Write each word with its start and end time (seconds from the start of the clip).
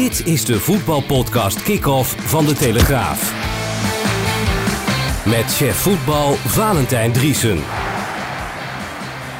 Dit 0.00 0.26
is 0.26 0.44
de 0.44 0.60
voetbalpodcast 0.60 1.62
Kick-Off 1.62 2.14
van 2.18 2.44
De 2.46 2.54
Telegraaf. 2.54 3.32
Met 5.26 5.44
chef 5.44 5.76
voetbal 5.76 6.32
Valentijn 6.32 7.12
Driesen. 7.12 7.58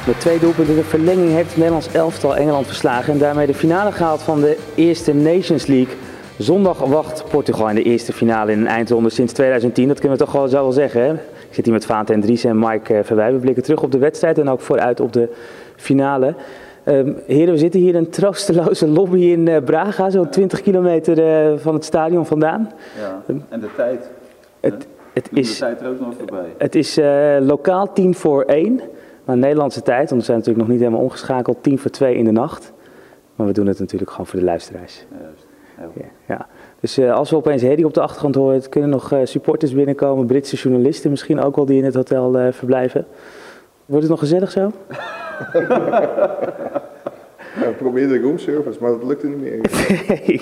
Met 0.07 0.19
twee 0.19 0.39
doelpunten 0.39 0.75
de 0.75 0.83
verlenging 0.83 1.31
heeft 1.31 1.57
Nederlands 1.57 1.91
elftal 1.91 2.35
Engeland 2.35 2.67
verslagen 2.67 3.13
en 3.13 3.19
daarmee 3.19 3.47
de 3.47 3.53
finale 3.53 3.91
gehaald 3.91 4.21
van 4.21 4.41
de 4.41 4.57
eerste 4.75 5.13
Nations 5.13 5.65
League. 5.65 5.95
Zondag 6.37 6.77
wacht 6.77 7.23
Portugal 7.29 7.69
in 7.69 7.75
de 7.75 7.83
eerste 7.83 8.13
finale 8.13 8.51
in 8.51 8.59
een 8.59 8.67
eindronde 8.67 9.09
sinds 9.09 9.33
2010. 9.33 9.87
Dat 9.87 9.99
kunnen 9.99 10.17
we 10.17 10.23
toch 10.23 10.33
wel 10.33 10.47
zo 10.47 10.61
wel 10.61 10.71
zeggen. 10.71 11.01
Hè? 11.01 11.13
Ik 11.13 11.57
zit 11.57 11.65
hier 11.65 11.73
met 11.73 11.85
Valentijn 11.85 12.21
Driesen 12.21 12.49
en 12.49 12.59
Mike 12.59 12.93
eh, 12.93 13.03
Verwij. 13.03 13.33
We 13.33 13.39
blikken 13.39 13.63
terug 13.63 13.81
op 13.81 13.91
de 13.91 13.97
wedstrijd 13.97 14.37
en 14.37 14.49
ook 14.49 14.61
vooruit 14.61 14.99
op 14.99 15.13
de 15.13 15.29
finale. 15.75 16.35
Um, 16.85 17.17
heren, 17.25 17.53
we 17.53 17.59
zitten 17.59 17.79
hier 17.79 17.89
in 17.89 17.95
een 17.95 18.09
troosteloze 18.09 18.87
lobby 18.87 19.19
in 19.19 19.47
uh, 19.47 19.57
Braga, 19.63 20.09
zo'n 20.09 20.29
20 20.29 20.61
kilometer 20.61 21.17
uh, 21.51 21.57
van 21.57 21.73
het 21.73 21.85
stadion 21.85 22.25
vandaan. 22.25 22.71
Ja, 22.99 23.21
en 23.49 23.59
de 23.59 23.69
tijd. 23.75 24.09
Het, 24.59 24.87
het 25.13 25.29
is, 25.33 25.51
de 25.51 25.59
tijd 25.59 25.81
er 25.81 25.87
ook 25.87 25.99
nog 25.99 26.13
voorbij. 26.17 26.53
het 26.57 26.75
is 26.75 26.97
uh, 26.97 27.37
lokaal 27.39 27.93
tien 27.93 28.15
voor 28.15 28.43
één, 28.43 28.81
maar 29.25 29.37
Nederlandse 29.37 29.81
tijd, 29.81 30.09
want 30.09 30.21
we 30.21 30.25
zijn 30.25 30.37
natuurlijk 30.37 30.65
nog 30.65 30.75
niet 30.75 30.85
helemaal 30.85 31.05
omgeschakeld, 31.05 31.63
tien 31.63 31.79
voor 31.79 31.91
twee 31.91 32.15
in 32.15 32.25
de 32.25 32.31
nacht. 32.31 32.73
Maar 33.35 33.47
we 33.47 33.53
doen 33.53 33.67
het 33.67 33.79
natuurlijk 33.79 34.11
gewoon 34.11 34.25
voor 34.25 34.39
de 34.39 34.45
luisteraars. 34.45 35.05
Ja, 35.11 35.17
juist. 35.21 35.45
Heel 35.75 35.89
goed. 35.93 36.01
Ja, 36.01 36.35
ja. 36.35 36.47
Dus 36.79 36.99
als 36.99 37.29
we 37.29 37.35
opeens 37.35 37.61
Hedy 37.61 37.83
op 37.83 37.93
de 37.93 38.01
achtergrond 38.01 38.35
horen, 38.35 38.69
kunnen 38.69 38.89
nog 38.89 39.13
supporters 39.23 39.73
binnenkomen, 39.73 40.25
Britse 40.25 40.55
journalisten 40.55 41.09
misschien 41.09 41.41
ook 41.41 41.55
wel 41.55 41.65
die 41.65 41.77
in 41.77 41.85
het 41.85 41.95
hotel 41.95 42.51
verblijven. 42.51 43.05
Wordt 43.85 44.03
het 44.03 44.11
nog 44.11 44.19
gezellig 44.19 44.51
zo? 44.51 44.71
Ja, 47.59 47.67
we 47.67 47.73
probeerden 47.77 48.21
roomservice, 48.21 48.77
maar 48.81 48.91
dat 48.91 49.03
lukte 49.03 49.27
niet 49.27 49.41
meer. 49.41 49.59
Nee. 50.07 50.41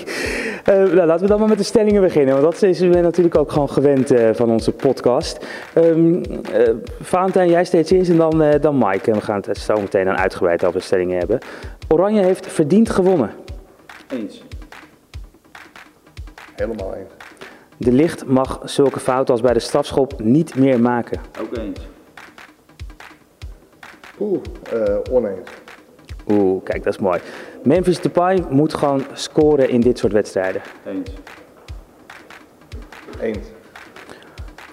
Uh, 0.69 0.93
nou, 0.93 1.05
laten 1.05 1.21
we 1.21 1.27
dan 1.27 1.39
maar 1.39 1.47
met 1.47 1.57
de 1.57 1.63
stellingen 1.63 2.01
beginnen, 2.01 2.41
want 2.41 2.45
dat 2.45 2.69
is 2.69 2.81
u 2.81 2.87
natuurlijk 2.87 3.37
ook 3.37 3.51
gewoon 3.51 3.69
gewend 3.69 4.11
uh, 4.11 4.29
van 4.33 4.51
onze 4.51 4.71
podcast. 4.71 5.45
Um, 5.77 6.15
uh, 6.15 6.23
Valentijn, 7.01 7.49
jij 7.49 7.65
steeds 7.65 7.91
eerst 7.91 8.09
en 8.09 8.17
dan, 8.17 8.43
dan 8.61 8.77
Mike. 8.77 9.11
En 9.11 9.17
we 9.17 9.21
gaan 9.21 9.41
het 9.45 9.57
zo 9.57 9.75
meteen 9.75 10.05
dan 10.05 10.17
uitgebreid 10.17 10.65
over 10.65 10.79
de 10.79 10.85
stellingen 10.85 11.17
hebben. 11.17 11.39
Oranje 11.87 12.21
heeft 12.21 12.47
verdiend 12.47 12.89
gewonnen. 12.89 13.31
Eens. 14.11 14.43
Helemaal 16.55 16.95
eens. 16.95 17.13
De 17.77 17.91
licht 17.91 18.25
mag 18.25 18.61
zulke 18.63 18.99
fouten 18.99 19.33
als 19.33 19.41
bij 19.41 19.53
de 19.53 19.59
strafschop 19.59 20.19
niet 20.19 20.55
meer 20.55 20.79
maken. 20.79 21.21
Ook 21.41 21.57
eens. 21.57 21.79
Oeh, 24.19 24.41
uh, 24.73 24.97
oneens. 25.11 25.49
Oeh, 26.27 26.63
kijk, 26.63 26.83
dat 26.83 26.93
is 26.93 26.99
mooi. 26.99 27.19
Memphis 27.63 28.01
Depay 28.01 28.43
moet 28.49 28.73
gewoon 28.73 29.03
scoren 29.13 29.69
in 29.69 29.81
dit 29.81 29.97
soort 29.97 30.13
wedstrijden. 30.13 30.61
Eens. 30.85 31.09
Eens. 33.21 33.47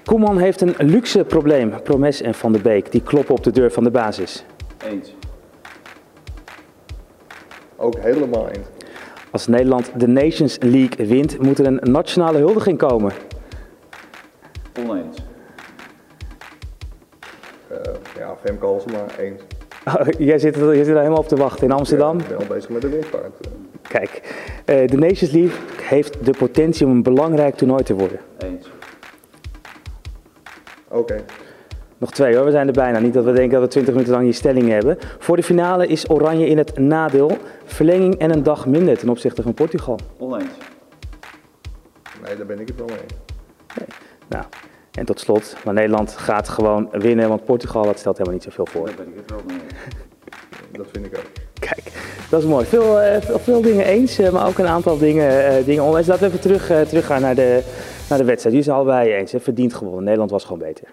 Koeman 0.05 0.38
heeft 0.38 0.61
een 0.61 0.75
luxe 0.78 1.25
probleem. 1.25 1.83
Promes 1.83 2.20
en 2.20 2.34
Van 2.34 2.53
der 2.53 2.62
Beek, 2.62 2.92
die 2.92 3.03
kloppen 3.03 3.34
op 3.34 3.44
de 3.44 3.50
deur 3.50 3.72
van 3.72 3.84
de 3.84 3.91
basis. 3.91 4.44
Eens. 4.91 5.14
Ook 7.77 7.98
helemaal 7.98 8.48
eens. 8.48 8.66
Als 9.31 9.47
Nederland 9.47 9.91
de 9.97 10.08
Nations 10.08 10.56
League 10.60 11.06
wint, 11.06 11.42
moet 11.42 11.58
er 11.58 11.66
een 11.66 11.81
nationale 11.83 12.38
huldiging 12.38 12.78
komen. 12.78 13.12
Eens. 19.19 19.42
Oh, 19.86 20.06
jij, 20.19 20.39
zit 20.39 20.55
jij 20.55 20.75
zit 20.75 20.89
er 20.89 20.97
helemaal 20.97 21.19
op 21.19 21.28
te 21.28 21.36
wachten 21.36 21.64
in 21.64 21.72
Amsterdam. 21.72 22.19
Ik 22.19 22.28
ben 22.28 22.36
al 22.36 22.47
bezig 22.47 22.70
met 22.70 22.83
de 22.83 22.89
windvaart. 22.89 23.48
Kijk, 23.83 24.20
uh, 24.67 24.89
de 24.89 24.97
Nations 24.97 25.31
League 25.31 25.59
heeft 25.83 26.25
de 26.25 26.34
potentie 26.39 26.86
om 26.86 26.92
een 26.92 27.03
belangrijk 27.03 27.55
toernooi 27.55 27.83
te 27.83 27.94
worden. 27.94 28.19
Eens. 28.39 28.70
Oké. 30.88 30.99
Okay. 30.99 31.25
Nog 31.99 32.10
twee 32.10 32.37
hoor, 32.37 32.44
we 32.44 32.50
zijn 32.50 32.66
er 32.66 32.72
bijna. 32.72 32.99
Niet 32.99 33.15
dat 33.15 33.25
we 33.25 33.32
denken 33.32 33.53
dat 33.53 33.60
we 33.60 33.69
20 33.69 33.93
minuten 33.93 34.15
lang 34.15 34.25
die 34.25 34.34
stelling 34.34 34.69
hebben. 34.69 34.99
Voor 35.19 35.37
de 35.37 35.43
finale 35.43 35.87
is 35.87 36.10
Oranje 36.10 36.47
in 36.47 36.59
het 36.59 36.78
nadeel. 36.78 37.38
Verlenging 37.65 38.19
en 38.19 38.32
een 38.32 38.43
dag 38.43 38.66
minder 38.66 38.99
ten 38.99 39.09
opzichte 39.09 39.43
van 39.43 39.55
Portugal. 39.55 39.99
Oneens. 40.19 40.50
Nee, 42.25 42.37
daar 42.37 42.47
ben 42.47 42.60
ik 42.60 42.69
het 42.69 42.76
wel 42.76 42.87
mee. 42.87 42.97
Nee. 43.78 43.88
Nou, 44.28 44.44
en 44.96 45.04
tot 45.04 45.20
slot, 45.20 45.56
maar 45.64 45.74
Nederland 45.74 46.12
gaat 46.16 46.48
gewoon 46.48 46.88
winnen, 46.92 47.28
want 47.28 47.44
Portugal 47.44 47.84
dat 47.84 47.98
stelt 47.98 48.18
helemaal 48.18 48.38
niet 48.38 48.48
zoveel 48.54 48.66
voor. 48.66 48.86
Daar 48.86 48.94
ben 48.94 49.08
ik 49.08 49.14
het 49.16 49.30
wel 49.30 49.40
mee. 49.46 49.58
Dat 50.72 50.86
vind 50.92 51.06
ik 51.06 51.16
ook. 51.16 51.24
Kijk, 51.60 51.92
dat 52.30 52.42
is 52.42 52.48
mooi. 52.48 52.64
Veel, 52.64 53.02
uh, 53.02 53.16
veel, 53.20 53.38
veel, 53.38 53.62
dingen 53.62 53.84
eens, 53.84 54.20
uh, 54.20 54.30
maar 54.30 54.46
ook 54.46 54.58
een 54.58 54.66
aantal 54.66 54.98
dingen, 54.98 55.58
uh, 55.58 55.64
dingen 55.64 55.82
oneens. 55.82 56.06
Laten 56.06 56.22
we 56.22 56.28
even 56.28 56.40
terug, 56.40 56.88
teruggaan 56.88 57.20
naar 57.20 57.34
de, 57.34 57.62
naar 58.08 58.18
de 58.18 58.24
wedstrijd. 58.24 58.42
Jullie 58.42 58.62
zijn 58.62 58.76
allebei 58.76 59.12
eens, 59.12 59.32
hè? 59.32 59.40
verdiend 59.40 59.74
gewonnen. 59.74 60.04
Nederland 60.04 60.30
was 60.30 60.44
gewoon 60.44 60.58
beter. 60.58 60.88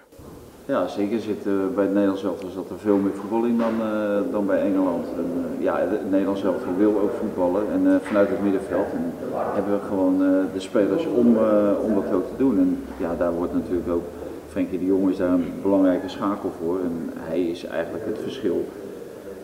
Ja, 0.65 0.87
zeker 0.87 1.19
zit 1.19 1.45
uh, 1.45 1.53
bij 1.75 1.83
het 1.83 1.93
Nederlands 1.93 2.23
elftal 2.23 2.49
zat 2.49 2.69
er 2.69 2.79
veel 2.79 2.97
meer 2.97 3.13
voetbal 3.13 3.41
dan, 3.41 3.75
uh, 3.81 4.31
dan 4.31 4.45
bij 4.45 4.61
Engeland. 4.61 5.05
En, 5.15 5.25
uh, 5.57 5.63
ja, 5.63 5.79
het 5.79 6.09
Nederlands 6.09 6.43
elftal 6.43 6.75
wil 6.77 6.99
ook 6.99 7.11
voetballen 7.19 7.63
en 7.71 8.01
vanuit 8.01 8.29
het 8.29 8.43
middenveld 8.43 8.85
en 8.91 9.13
hebben 9.53 9.73
we 9.73 9.85
gewoon 9.87 10.17
de 10.53 10.59
spelers 10.59 11.05
om, 11.05 11.27
om 11.83 11.93
dat 11.95 12.13
ook 12.13 12.27
te 12.27 12.37
doen. 12.37 12.57
En 12.59 12.83
ja, 12.97 13.15
daar 13.17 13.33
wordt 13.33 13.53
natuurlijk 13.53 13.89
ook, 13.89 14.03
Frenkie 14.47 14.79
de 14.79 14.85
Jong 14.85 15.09
is 15.09 15.17
daar 15.17 15.31
een 15.31 15.53
belangrijke 15.61 16.09
schakel 16.09 16.51
voor 16.61 16.79
en 16.79 17.09
hij 17.17 17.41
is 17.41 17.65
eigenlijk 17.65 18.05
het 18.05 18.19
verschil 18.21 18.65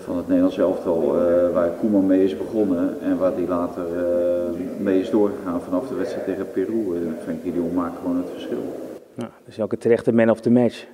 van 0.03 0.18
het 0.18 0.28
Nederlands 0.28 0.57
elftal 0.57 1.16
waar 1.53 1.69
Koeman 1.80 2.06
mee 2.06 2.24
is 2.24 2.38
begonnen 2.38 3.01
en 3.01 3.18
waar 3.18 3.34
hij 3.34 3.47
later 3.47 3.84
mee 4.78 5.00
is 5.00 5.09
doorgegaan 5.09 5.62
vanaf 5.62 5.88
de 5.88 5.96
wedstrijd 5.96 6.25
tegen 6.25 6.51
Peru. 6.51 6.96
En 6.96 7.16
Frenkie 7.24 7.51
de 7.51 7.57
Jong 7.57 7.74
maakt 7.74 7.97
gewoon 8.01 8.18
het 8.18 8.30
verschil. 8.30 8.75
Nou, 9.13 9.30
dus 9.46 9.57
een 9.57 9.78
terechte 9.78 10.13
man 10.13 10.30
of 10.30 10.40
the 10.40 10.51
match. 10.51 10.86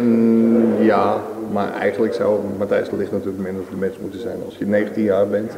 Mm, 0.00 0.82
ja, 0.82 1.20
maar 1.52 1.72
eigenlijk 1.72 2.14
zou 2.14 2.40
Matthijs 2.58 2.88
de 2.88 2.96
Ligt 2.96 3.12
natuurlijk 3.12 3.42
man 3.42 3.60
of 3.60 3.68
the 3.68 3.76
match 3.76 4.00
moeten 4.00 4.20
zijn. 4.20 4.36
Als 4.44 4.56
je 4.56 4.66
19 4.66 5.02
jaar 5.02 5.28
bent, 5.28 5.52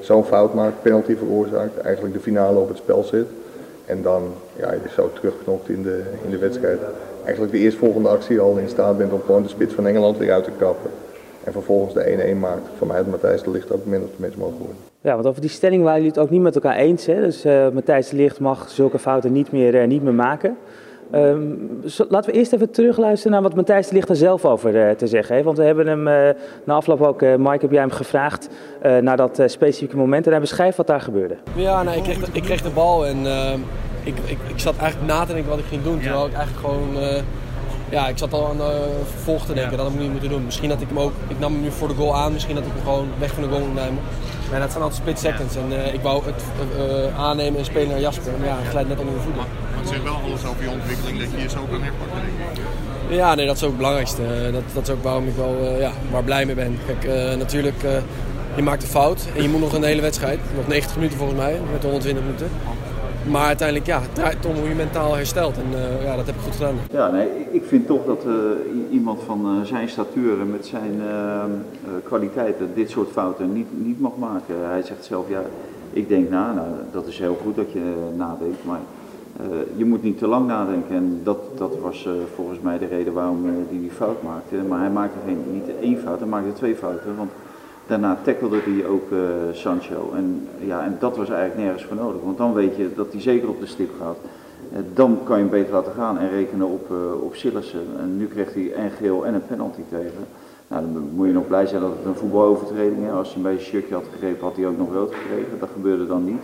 zo'n 0.00 0.24
fout 0.24 0.54
maakt, 0.54 0.82
penalty 0.82 1.16
veroorzaakt, 1.16 1.78
eigenlijk 1.78 2.14
de 2.14 2.20
finale 2.20 2.58
op 2.58 2.68
het 2.68 2.76
spel 2.76 3.02
zit. 3.02 3.26
En 3.86 4.02
dan 4.02 4.22
ja, 4.56 4.72
je 4.72 4.80
zo 4.94 5.10
terugknopt 5.12 5.68
in 5.68 5.82
de, 5.82 6.02
in 6.24 6.30
de 6.30 6.38
wedstrijd. 6.38 6.78
Eigenlijk 7.24 7.52
de 7.52 7.58
eerstvolgende 7.58 8.08
actie 8.08 8.40
al 8.40 8.56
in 8.56 8.68
staat 8.68 8.98
bent 8.98 9.12
om 9.12 9.20
gewoon 9.26 9.42
de 9.42 9.48
spits 9.48 9.74
van 9.74 9.86
Engeland 9.86 10.18
weer 10.18 10.32
uit 10.32 10.44
te 10.44 10.50
kappen. 10.58 10.90
En 11.44 11.52
vervolgens 11.52 11.94
de 11.94 12.34
1-1 12.34 12.38
maakt. 12.38 12.62
Voor 12.78 12.86
mij 12.86 12.96
had 12.96 13.06
Matthijs 13.06 13.42
de 13.42 13.50
Ligt 13.50 13.72
ook 13.72 13.84
man 13.84 14.02
of 14.02 14.10
the 14.16 14.20
match 14.20 14.36
mogen 14.36 14.58
worden. 14.58 14.76
Ja, 15.00 15.14
want 15.14 15.26
over 15.26 15.40
die 15.40 15.50
stelling 15.50 15.82
waren 15.82 15.96
jullie 15.96 16.12
het 16.12 16.22
ook 16.22 16.30
niet 16.30 16.40
met 16.40 16.54
elkaar 16.54 16.76
eens. 16.76 17.06
Hè? 17.06 17.20
Dus 17.20 17.46
uh, 17.46 17.68
Matthijs 17.68 18.08
de 18.08 18.16
Ligt 18.16 18.40
mag 18.40 18.70
zulke 18.70 18.98
fouten 18.98 19.32
niet 19.32 19.52
meer, 19.52 19.74
uh, 19.74 19.86
niet 19.86 20.02
meer 20.02 20.14
maken. 20.14 20.56
Um, 21.14 21.80
zo, 21.86 22.06
laten 22.08 22.30
we 22.30 22.38
eerst 22.38 22.52
even 22.52 22.70
terugluisteren 22.70 23.32
naar 23.32 23.42
wat 23.42 23.54
Matthijs 23.54 23.88
de 23.88 23.94
Ligt 23.94 24.08
er 24.08 24.16
zelf 24.16 24.44
over 24.44 24.74
uh, 24.74 24.90
te 24.90 25.06
zeggen 25.06 25.34
heeft. 25.34 25.46
Want 25.46 25.58
we 25.58 25.64
hebben 25.64 25.86
hem 25.86 26.06
uh, 26.08 26.40
na 26.64 26.74
afloop 26.74 27.02
ook, 27.02 27.22
uh, 27.22 27.34
Mike, 27.34 27.58
heb 27.60 27.70
jij 27.70 27.80
hem 27.80 27.90
gevraagd 27.90 28.48
naar 29.00 29.16
dat 29.16 29.42
specifieke 29.46 29.96
moment. 29.96 30.24
En 30.24 30.30
hij 30.30 30.40
beschrijft 30.40 30.76
wat 30.76 30.86
daar 30.86 31.00
gebeurde. 31.00 31.36
Ja, 31.54 31.82
nou, 31.82 31.96
ik, 31.96 32.02
kreeg 32.02 32.18
de, 32.18 32.26
ik 32.32 32.42
kreeg 32.42 32.62
de 32.62 32.70
bal 32.70 33.06
en 33.06 33.26
ik, 34.04 34.14
ik, 34.24 34.38
ik 34.46 34.58
zat 34.58 34.76
eigenlijk 34.76 35.12
na 35.12 35.24
te 35.24 35.32
denken 35.32 35.50
wat 35.50 35.58
ik 35.58 35.64
ging 35.64 35.82
doen. 35.82 36.00
Terwijl 36.00 36.26
ik 36.26 36.32
eigenlijk 36.32 36.66
gewoon, 36.66 37.22
ja, 37.90 38.08
ik 38.08 38.18
zat 38.18 38.32
al 38.32 38.48
aan 38.48 38.56
de 38.56 39.02
vervolg 39.04 39.46
te 39.46 39.52
denken, 39.52 39.70
ja. 39.70 39.76
dat 39.76 39.86
had 39.86 39.94
ik 39.94 40.00
niet 40.00 40.10
moeten 40.10 40.30
doen. 40.30 40.44
Misschien 40.44 40.68
dat 40.68 40.80
ik 40.80 40.88
hem 40.88 40.98
ook, 40.98 41.12
ik 41.28 41.38
nam 41.38 41.52
hem 41.52 41.62
nu 41.62 41.70
voor 41.70 41.88
de 41.88 41.94
goal 41.94 42.16
aan, 42.16 42.32
misschien 42.32 42.54
dat 42.54 42.64
ik 42.64 42.70
hem 42.74 42.82
gewoon 42.82 43.08
weg 43.18 43.32
van 43.32 43.42
de 43.42 43.48
goal 43.48 43.60
moet 43.60 43.74
nemen. 43.74 43.98
Maar 44.50 44.60
dat 44.60 44.70
zijn 44.70 44.82
altijd 44.82 45.00
split 45.00 45.18
seconds 45.18 45.56
en 45.56 45.94
ik 45.94 46.00
wou 46.00 46.22
het 46.24 46.42
aannemen 47.16 47.58
en 47.58 47.64
spelen 47.64 47.88
naar 47.88 48.00
Jasper. 48.00 48.32
Maar 48.38 48.48
ja, 48.48 48.56
hij 48.56 48.70
glijdt 48.70 48.88
net 48.88 48.98
onder 48.98 49.14
de 49.14 49.20
voeten. 49.20 49.42
Het 49.76 49.88
zegt 49.88 50.02
wel 50.02 50.14
alles 50.14 50.44
over 50.44 50.62
je 50.62 50.70
ontwikkeling 50.70 51.18
dat 51.18 51.28
je 51.30 51.38
je 51.42 51.48
zo 51.48 51.66
kan 51.70 51.82
herpakken, 51.82 52.20
denk 52.20 52.58
ik. 52.58 53.16
Ja, 53.16 53.34
nee, 53.34 53.46
dat 53.46 53.56
is 53.56 53.62
ook 53.62 53.68
het 53.68 53.76
belangrijkste. 53.76 54.50
Dat, 54.52 54.62
dat 54.74 54.82
is 54.88 54.94
ook 54.94 55.02
waarom 55.02 55.28
ik 55.28 55.36
wel 55.36 55.56
uh, 55.62 55.80
ja, 55.80 55.92
waar 56.10 56.24
blij 56.24 56.46
mee 56.46 56.54
ben. 56.54 56.78
Kijk, 56.86 57.36
natuurlijk, 57.38 57.82
je 58.56 58.62
maakt 58.62 58.82
een 58.82 58.88
fout 58.88 59.26
en 59.36 59.42
je 59.42 59.48
moet 59.48 59.60
nog 59.60 59.72
een 59.72 59.82
hele 59.82 60.00
wedstrijd. 60.00 60.38
Nog 60.56 60.66
90 60.66 60.96
minuten 60.96 61.18
volgens 61.18 61.38
mij, 61.38 61.60
met 61.72 61.82
120 61.82 62.22
minuten. 62.24 62.50
Maar 63.30 63.46
uiteindelijk, 63.46 63.86
ja, 63.86 64.00
het 64.00 64.14
draait 64.14 64.46
om 64.46 64.54
hoe 64.54 64.68
je 64.68 64.74
mentaal 64.74 65.14
herstelt. 65.14 65.56
En 65.56 65.78
ja, 66.02 66.16
dat 66.16 66.26
heb 66.26 66.34
ik 66.34 66.40
goed 66.40 66.56
gedaan. 66.56 66.74
Ja, 66.90 67.10
nee, 67.10 67.28
ik 67.50 67.64
vind 67.64 67.86
toch 67.86 68.04
dat 68.06 68.24
iemand 68.90 69.20
van 69.22 69.60
zijn 69.66 69.88
statuur 69.88 70.40
en 70.40 70.50
met 70.50 70.66
zijn 70.66 71.00
kwaliteiten 72.04 72.70
dit 72.74 72.90
soort 72.90 73.10
fouten 73.10 73.52
niet, 73.52 73.66
niet 73.70 74.00
mag 74.00 74.16
maken. 74.18 74.54
Hij 74.68 74.82
zegt 74.82 75.04
zelf, 75.04 75.28
ja, 75.28 75.42
ik 75.90 76.08
denk 76.08 76.30
na. 76.30 76.52
Nou, 76.52 76.66
dat 76.92 77.06
is 77.06 77.18
heel 77.18 77.38
goed 77.42 77.56
dat 77.56 77.72
je 77.72 77.94
nadenkt, 78.16 78.64
maar 78.64 78.80
je 79.76 79.84
moet 79.84 80.02
niet 80.02 80.18
te 80.18 80.26
lang 80.26 80.46
nadenken 80.46 80.96
en 80.96 81.20
dat, 81.24 81.38
dat 81.56 81.78
was 81.82 82.08
volgens 82.34 82.60
mij 82.60 82.78
de 82.78 82.86
reden 82.86 83.12
waarom 83.12 83.44
hij 83.44 83.54
die, 83.70 83.80
die 83.80 83.90
fout 83.90 84.22
maakte. 84.22 84.56
Maar 84.68 84.80
hij 84.80 84.90
maakte 84.90 85.18
geen, 85.26 85.44
niet 85.52 85.70
één 85.80 85.98
fout, 85.98 86.18
hij 86.18 86.28
maakte 86.28 86.52
twee 86.52 86.76
fouten. 86.76 87.16
Want 87.16 87.30
daarna 87.88 88.18
tackelde 88.22 88.58
hij 88.64 88.86
ook 88.86 89.08
Sancho. 89.52 90.12
En, 90.14 90.48
ja, 90.58 90.84
en 90.84 90.96
dat 90.98 91.16
was 91.16 91.28
eigenlijk 91.28 91.60
nergens 91.60 91.84
voor 91.84 91.96
nodig. 91.96 92.20
Want 92.22 92.38
dan 92.38 92.54
weet 92.54 92.76
je 92.76 92.94
dat 92.94 93.12
hij 93.12 93.20
zeker 93.20 93.48
op 93.48 93.60
de 93.60 93.66
stip 93.66 93.90
gaat. 94.00 94.16
dan 94.94 95.18
kan 95.24 95.36
je 95.36 95.42
hem 95.42 95.52
beter 95.52 95.72
laten 95.72 95.92
gaan 95.92 96.18
en 96.18 96.30
rekenen 96.30 96.66
op, 96.66 96.90
op 97.22 97.34
Sillissen. 97.34 97.86
En 97.98 98.16
nu 98.16 98.26
kreeg 98.26 98.54
hij 98.54 98.72
en 98.72 98.90
geel 98.90 99.26
en 99.26 99.34
een 99.34 99.46
penalty 99.46 99.82
tegen. 99.88 100.26
Nou, 100.68 100.82
dan 100.92 101.10
moet 101.14 101.26
je 101.26 101.32
nog 101.32 101.46
blij 101.46 101.66
zijn 101.66 101.80
dat 101.80 101.90
het 101.90 102.06
een 102.06 102.14
voetbalovertreding 102.14 103.06
is. 103.06 103.12
Als 103.12 103.34
hij 103.34 103.42
bij 103.42 103.52
zijn 103.52 103.66
shirtje 103.66 103.94
had 103.94 104.04
gegrepen 104.12 104.46
had 104.46 104.56
hij 104.56 104.66
ook 104.66 104.78
nog 104.78 104.92
rood 104.92 105.14
gekregen. 105.14 105.58
Dat 105.58 105.68
gebeurde 105.74 106.06
dan 106.06 106.24
niet. 106.24 106.42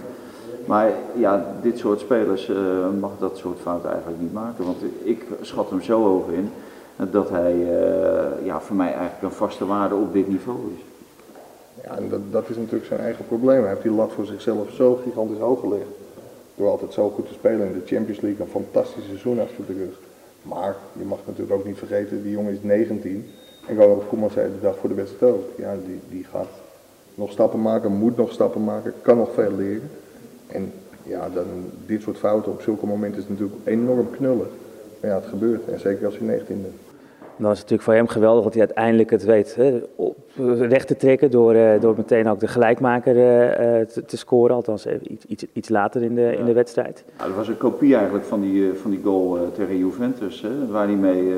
Maar 0.66 0.90
ja, 1.16 1.46
dit 1.62 1.78
soort 1.78 2.00
spelers 2.00 2.48
uh, 2.48 2.56
mag 3.00 3.10
dat 3.18 3.36
soort 3.36 3.58
fouten 3.60 3.90
eigenlijk 3.90 4.20
niet 4.20 4.32
maken. 4.32 4.64
Want 4.64 4.76
ik 5.02 5.26
schat 5.40 5.70
hem 5.70 5.82
zo 5.82 6.02
hoog 6.02 6.28
in 6.28 6.50
dat 7.10 7.30
hij 7.30 7.54
uh, 7.54 8.46
ja, 8.46 8.60
voor 8.60 8.76
mij 8.76 8.92
eigenlijk 8.92 9.22
een 9.22 9.30
vaste 9.30 9.66
waarde 9.66 9.94
op 9.94 10.12
dit 10.12 10.28
niveau 10.28 10.58
is. 10.76 10.93
Ja, 11.84 11.96
en 11.96 12.08
dat, 12.08 12.20
dat 12.30 12.48
is 12.48 12.56
natuurlijk 12.56 12.84
zijn 12.84 13.00
eigen 13.00 13.26
probleem. 13.26 13.60
Hij 13.60 13.68
heeft 13.68 13.82
die 13.82 13.92
lat 13.92 14.12
voor 14.12 14.26
zichzelf 14.26 14.70
zo 14.70 14.94
gigantisch 14.94 15.38
hoog 15.38 15.60
gelegd. 15.60 15.90
Door 16.54 16.68
altijd 16.68 16.92
zo 16.92 17.10
goed 17.10 17.26
te 17.26 17.32
spelen 17.32 17.66
in 17.66 17.72
de 17.72 17.86
Champions 17.86 18.20
League. 18.20 18.44
Een 18.44 18.50
fantastisch 18.50 19.04
seizoen 19.04 19.40
achter 19.40 19.66
de 19.66 19.72
rug. 19.72 20.00
Maar 20.42 20.76
je 20.98 21.04
mag 21.04 21.18
natuurlijk 21.26 21.58
ook 21.58 21.66
niet 21.66 21.78
vergeten, 21.78 22.22
die 22.22 22.32
jongen 22.32 22.52
is 22.52 22.62
19. 22.62 23.30
En 23.68 23.76
Ronald 23.76 24.08
Koeman 24.08 24.30
zei 24.30 24.48
de 24.52 24.60
dag 24.60 24.76
voor 24.78 24.88
de 24.88 24.94
wedstrijd 24.94 25.32
ook. 25.32 25.44
Ja, 25.56 25.74
die, 25.86 26.00
die 26.08 26.24
gaat 26.24 26.50
nog 27.14 27.30
stappen 27.30 27.62
maken, 27.62 27.92
moet 27.92 28.16
nog 28.16 28.32
stappen 28.32 28.64
maken, 28.64 28.92
kan 29.02 29.16
nog 29.16 29.32
veel 29.34 29.52
leren. 29.52 29.90
En 30.46 30.72
ja, 31.02 31.28
dan, 31.28 31.46
dit 31.86 32.02
soort 32.02 32.18
fouten 32.18 32.52
op 32.52 32.62
zulke 32.62 32.86
momenten 32.86 33.22
is 33.22 33.28
natuurlijk 33.28 33.58
enorm 33.64 34.10
knullig. 34.10 34.48
Maar 35.00 35.10
ja, 35.10 35.16
het 35.16 35.26
gebeurt. 35.26 35.68
En 35.68 35.80
zeker 35.80 36.06
als 36.06 36.16
je 36.16 36.24
19 36.24 36.62
bent. 36.62 36.83
Dan 37.36 37.50
is 37.50 37.58
het 37.58 37.70
natuurlijk 37.70 37.82
voor 37.82 37.94
hem 37.94 38.08
geweldig 38.08 38.44
dat 38.44 38.52
hij 38.52 38.62
uiteindelijk 38.62 39.10
het 39.10 39.24
weet 39.24 39.54
hè, 39.54 39.80
op, 39.96 40.16
recht 40.58 40.86
te 40.86 40.96
trekken 40.96 41.30
door, 41.30 41.54
uh, 41.54 41.80
door 41.80 41.94
meteen 41.96 42.28
ook 42.28 42.40
de 42.40 42.46
gelijkmaker 42.46 43.16
uh, 43.16 43.86
te, 43.86 44.04
te, 44.04 44.16
scoren. 44.16 44.54
Althans 44.54 44.86
iets, 44.86 45.24
iets, 45.24 45.44
iets 45.52 45.68
later 45.68 46.02
in 46.02 46.14
de, 46.14 46.20
ja. 46.20 46.30
in 46.30 46.44
de 46.44 46.52
wedstrijd. 46.52 47.04
Ja, 47.18 47.26
dat 47.26 47.36
was 47.36 47.48
een 47.48 47.56
kopie 47.56 47.94
eigenlijk 47.94 48.24
van 48.24 48.40
die, 48.40 48.72
van 48.72 48.90
die 48.90 49.00
goal 49.04 49.52
tegen 49.52 49.78
Juventus. 49.78 50.42
Hè, 50.42 50.66
waar, 50.70 50.86
die 50.86 50.96
mee, 50.96 51.32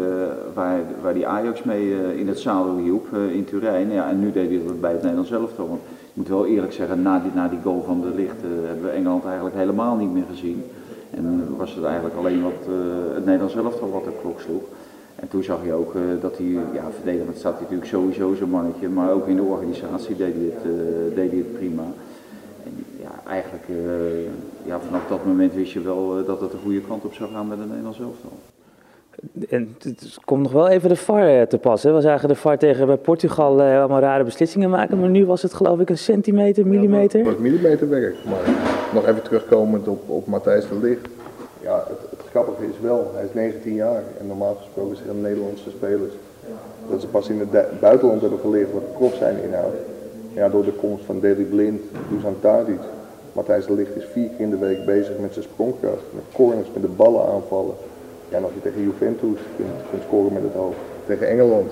waar, 0.54 0.81
waar 1.02 1.14
die 1.14 1.26
Ajax 1.26 1.62
mee 1.62 2.16
in 2.16 2.28
het 2.28 2.38
zadel 2.38 2.76
hielp 2.76 3.06
in 3.32 3.44
Turijn. 3.44 3.92
Ja, 3.92 4.08
en 4.08 4.20
nu 4.20 4.32
deed 4.32 4.49
hij 4.49 4.60
dat 4.66 4.81
bij 4.81 4.92
het 4.92 5.00
Nederlands 5.00 5.31
elftal. 5.31 5.69
Want 5.69 5.81
ik 5.81 6.12
moet 6.12 6.28
wel 6.28 6.46
eerlijk 6.46 6.72
zeggen, 6.72 7.02
na 7.02 7.19
die, 7.19 7.31
na 7.34 7.49
die 7.49 7.60
goal 7.62 7.82
van 7.82 8.00
de 8.00 8.14
licht 8.16 8.37
hebben 8.66 8.84
we 8.84 8.90
Engeland 8.90 9.25
eigenlijk 9.25 9.56
helemaal 9.56 9.96
niet 9.96 10.12
meer 10.12 10.26
gezien. 10.31 10.64
En 11.10 11.56
was 11.56 11.75
het 11.75 11.84
eigenlijk 11.84 12.16
alleen 12.16 12.42
wat 12.42 12.66
het 13.14 13.25
Nederlands 13.25 13.56
elftal 13.56 13.90
wat 13.90 14.04
de 14.04 14.10
klok 14.20 14.40
sloeg. 14.40 14.62
En 15.16 15.28
toen 15.28 15.42
zag 15.42 15.64
je 15.64 15.72
ook 15.72 15.94
uh, 15.94 16.02
dat 16.20 16.38
hij, 16.38 16.46
ja, 16.46 16.90
verdedigend 16.90 17.36
staat 17.36 17.52
hij 17.52 17.62
natuurlijk 17.62 17.88
sowieso 17.88 18.34
zo'n 18.34 18.50
mannetje, 18.50 18.88
maar 18.88 19.12
ook 19.12 19.26
in 19.26 19.36
de 19.36 19.42
organisatie 19.42 20.16
deed 20.16 20.34
hij 20.34 20.44
het, 20.44 20.64
uh, 20.64 21.14
deed 21.14 21.30
hij 21.30 21.38
het 21.38 21.52
prima. 21.52 21.84
En 22.64 22.84
ja, 23.00 23.30
eigenlijk, 23.30 23.64
uh, 23.68 23.76
ja, 24.64 24.80
vanaf 24.80 25.02
dat 25.08 25.24
moment 25.24 25.54
wist 25.54 25.72
je 25.72 25.80
wel 25.80 26.24
dat 26.26 26.40
het 26.40 26.50
de 26.50 26.56
goede 26.62 26.80
kant 26.80 27.04
op 27.04 27.14
zou 27.14 27.30
gaan 27.30 27.48
met 27.48 27.58
een 27.58 27.68
Nederlands 27.68 28.00
elftal. 28.00 28.32
En 29.48 29.76
het 29.78 30.18
komt 30.24 30.42
nog 30.42 30.52
wel 30.52 30.68
even 30.68 30.88
de 30.88 30.96
VAR 30.96 31.46
te 31.46 31.58
passen. 31.58 31.94
We 31.94 32.00
zagen 32.00 32.28
de 32.28 32.34
VAR 32.34 32.58
tegen 32.58 32.86
bij 32.86 32.96
Portugal 32.96 33.62
allemaal 33.62 34.00
rare 34.00 34.24
beslissingen 34.24 34.70
maken, 34.70 35.00
maar 35.00 35.08
nu 35.08 35.26
was 35.26 35.42
het 35.42 35.54
geloof 35.54 35.80
ik 35.80 35.90
een 35.90 35.98
centimeter, 35.98 36.66
millimeter. 36.66 37.24
Ja, 37.24 37.32
millimeter 37.38 37.88
werk, 37.88 38.16
maar 38.24 38.54
nog 38.94 39.06
even 39.06 39.22
terugkomend 39.22 39.88
op, 39.88 40.08
op 40.08 40.26
Matthijs 40.26 40.68
de 40.68 40.78
Ligt. 40.80 41.08
Ja, 41.62 41.84
het 42.10 42.15
grappige 42.37 42.67
is 42.67 42.81
wel, 42.81 43.11
hij 43.15 43.25
is 43.25 43.33
19 43.33 43.75
jaar 43.75 44.03
en 44.21 44.27
normaal 44.27 44.55
gesproken 44.55 44.97
zijn 44.97 45.21
Nederlandse 45.21 45.71
spelers. 45.71 46.12
Dat 46.91 47.00
ze 47.00 47.06
pas 47.06 47.29
in 47.29 47.38
het 47.38 47.81
buitenland 47.81 48.21
hebben 48.21 48.38
geleerd 48.38 48.73
wat 48.73 48.93
prof 48.93 49.15
zijn 49.15 49.43
inhoudt. 49.43 49.77
Ja, 50.33 50.49
door 50.49 50.65
de 50.65 50.73
komst 50.73 51.05
van 51.05 51.21
Daley 51.21 51.44
Blind, 51.44 51.83
Dusan 52.11 52.37
Tadic. 52.41 52.81
Matthijs 53.33 53.67
de 53.67 53.73
Ligt 53.73 53.97
is 53.97 54.05
vier 54.05 54.29
keer 54.29 54.41
in 54.41 54.50
de 54.50 54.59
week 54.59 54.85
bezig 54.85 55.19
met 55.19 55.33
zijn 55.33 55.44
sprongkracht, 55.44 56.05
met 56.15 56.25
corners, 56.33 56.69
met 56.73 56.83
de 56.83 56.88
ballen 56.88 57.27
aanvallen. 57.27 57.75
Ja, 58.29 58.37
en 58.37 58.44
als 58.44 58.53
je 58.55 58.62
tegen 58.62 58.83
Juventus 58.83 59.41
kunt, 59.56 59.69
kunt 59.91 60.03
scoren 60.03 60.33
met 60.33 60.43
het 60.43 60.55
hoofd, 60.55 60.79
tegen 61.06 61.29
Engeland. 61.29 61.71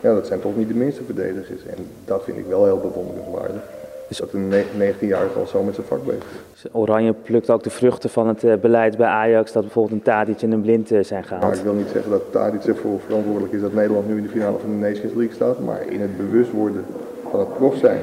Ja, 0.00 0.14
dat 0.14 0.26
zijn 0.26 0.40
toch 0.40 0.56
niet 0.56 0.68
de 0.68 0.74
minste 0.74 1.04
verdedigers. 1.04 1.66
En 1.66 1.86
dat 2.04 2.24
vind 2.24 2.38
ik 2.38 2.46
wel 2.46 2.64
heel 2.64 2.80
bewonderenswaardig. 2.80 3.62
Dus 4.10 4.18
dat 4.18 4.32
een 4.32 4.52
19-jarige 4.52 5.38
al 5.38 5.46
zo 5.46 5.62
met 5.62 5.74
zijn 5.74 5.86
vak 5.86 6.04
bezig 6.04 6.24
is. 6.54 6.64
Oranje 6.72 7.12
plukt 7.12 7.50
ook 7.50 7.62
de 7.62 7.70
vruchten 7.70 8.10
van 8.10 8.28
het 8.28 8.60
beleid 8.60 8.96
bij 8.96 9.06
Ajax 9.06 9.52
dat 9.52 9.62
bijvoorbeeld 9.62 9.94
een 9.94 10.02
Tadic 10.02 10.42
en 10.42 10.52
een 10.52 10.60
Blind 10.60 10.88
zijn 10.88 11.24
gehaald. 11.24 11.42
Maar 11.42 11.56
ik 11.56 11.62
wil 11.62 11.72
niet 11.72 11.88
zeggen 11.92 12.10
dat 12.10 12.32
Tadic 12.32 12.64
ervoor 12.64 13.00
verantwoordelijk 13.00 13.52
is 13.52 13.60
dat 13.60 13.72
Nederland 13.72 14.08
nu 14.08 14.16
in 14.16 14.22
de 14.22 14.28
finale 14.28 14.58
van 14.58 14.70
de 14.70 14.76
Nations 14.76 15.14
League 15.14 15.34
staat. 15.34 15.58
Maar 15.58 15.82
in 15.88 16.00
het 16.00 16.16
bewust 16.16 16.50
worden 16.50 16.84
van 17.30 17.40
het 17.40 17.54
prof 17.54 17.76
zijn, 17.76 18.00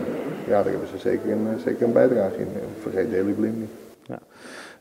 ja, 0.47 0.63
daar 0.63 0.71
hebben 0.71 0.87
ze 0.87 0.97
zeker 0.97 1.31
een, 1.31 1.47
zeker 1.63 1.85
een 1.85 1.93
bijdrage 1.93 2.37
in. 2.37 2.47
Vergeet 2.81 3.11
Daley 3.11 3.33
Blind 3.33 3.59
niet. 3.59 3.69
Ja. 4.01 4.19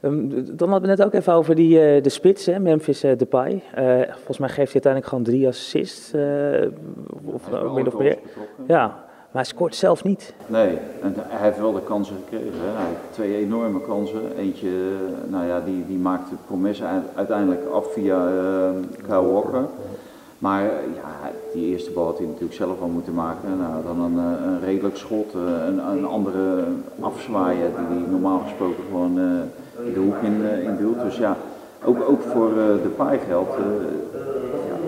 Um, 0.02 0.56
dan 0.56 0.68
hadden 0.68 0.90
we 0.90 0.96
net 0.96 1.06
ook 1.06 1.14
even 1.14 1.32
over 1.32 1.54
die, 1.54 1.96
uh, 1.96 2.02
de 2.02 2.08
spits, 2.08 2.46
hè, 2.46 2.58
Memphis 2.58 3.04
uh, 3.04 3.16
Depay. 3.16 3.62
Uh, 3.78 4.02
volgens 4.14 4.38
mij 4.38 4.48
geeft 4.48 4.72
hij 4.72 4.82
uiteindelijk 4.82 5.06
gewoon 5.06 5.24
drie 5.24 5.46
assists. 5.46 6.10
of 7.24 7.50
nou, 7.50 7.74
min 7.74 7.86
of 7.86 7.98
meer. 7.98 8.18
Ja, 8.66 9.05
maar 9.36 9.44
hij 9.44 9.54
scoort 9.54 9.74
zelf 9.74 10.04
niet. 10.04 10.34
Nee, 10.46 10.78
en 11.02 11.14
hij 11.16 11.46
heeft 11.46 11.58
wel 11.58 11.72
de 11.72 11.82
kansen 11.82 12.16
gekregen. 12.24 12.58
Hij 12.60 12.86
heeft 12.86 13.00
twee 13.10 13.36
enorme 13.36 13.80
kansen. 13.80 14.36
Eentje, 14.36 14.70
nou 15.26 15.46
ja, 15.46 15.60
die, 15.60 15.86
die 15.86 15.98
maakte 15.98 16.34
Promes 16.46 16.82
uiteindelijk 17.14 17.60
af 17.72 17.92
via 17.92 18.28
uh, 18.28 18.68
Kyle 19.02 19.32
Walker. 19.32 19.64
Maar 20.38 20.62
ja, 20.62 21.30
die 21.52 21.66
eerste 21.66 21.90
bal 21.90 22.04
had 22.04 22.18
hij 22.18 22.26
natuurlijk 22.26 22.54
zelf 22.54 22.80
al 22.80 22.88
moeten 22.88 23.14
maken. 23.14 23.58
Nou, 23.58 23.84
dan 23.84 24.00
een, 24.00 24.18
een 24.18 24.60
redelijk 24.60 24.96
schot, 24.96 25.34
een, 25.34 25.78
een 25.90 26.06
andere 26.06 26.64
afzwaaien 27.00 27.72
die 27.88 27.98
hij 27.98 28.10
normaal 28.10 28.38
gesproken 28.38 28.84
gewoon 28.84 29.14
de 29.94 30.00
hoek 30.00 30.22
in, 30.22 30.62
in 30.62 30.76
duwt. 30.76 31.02
Dus 31.02 31.16
ja, 31.16 31.36
ook, 31.84 32.08
ook 32.08 32.22
voor 32.22 32.48
de 32.82 32.92
paai 32.96 33.18
geldt 33.28 33.56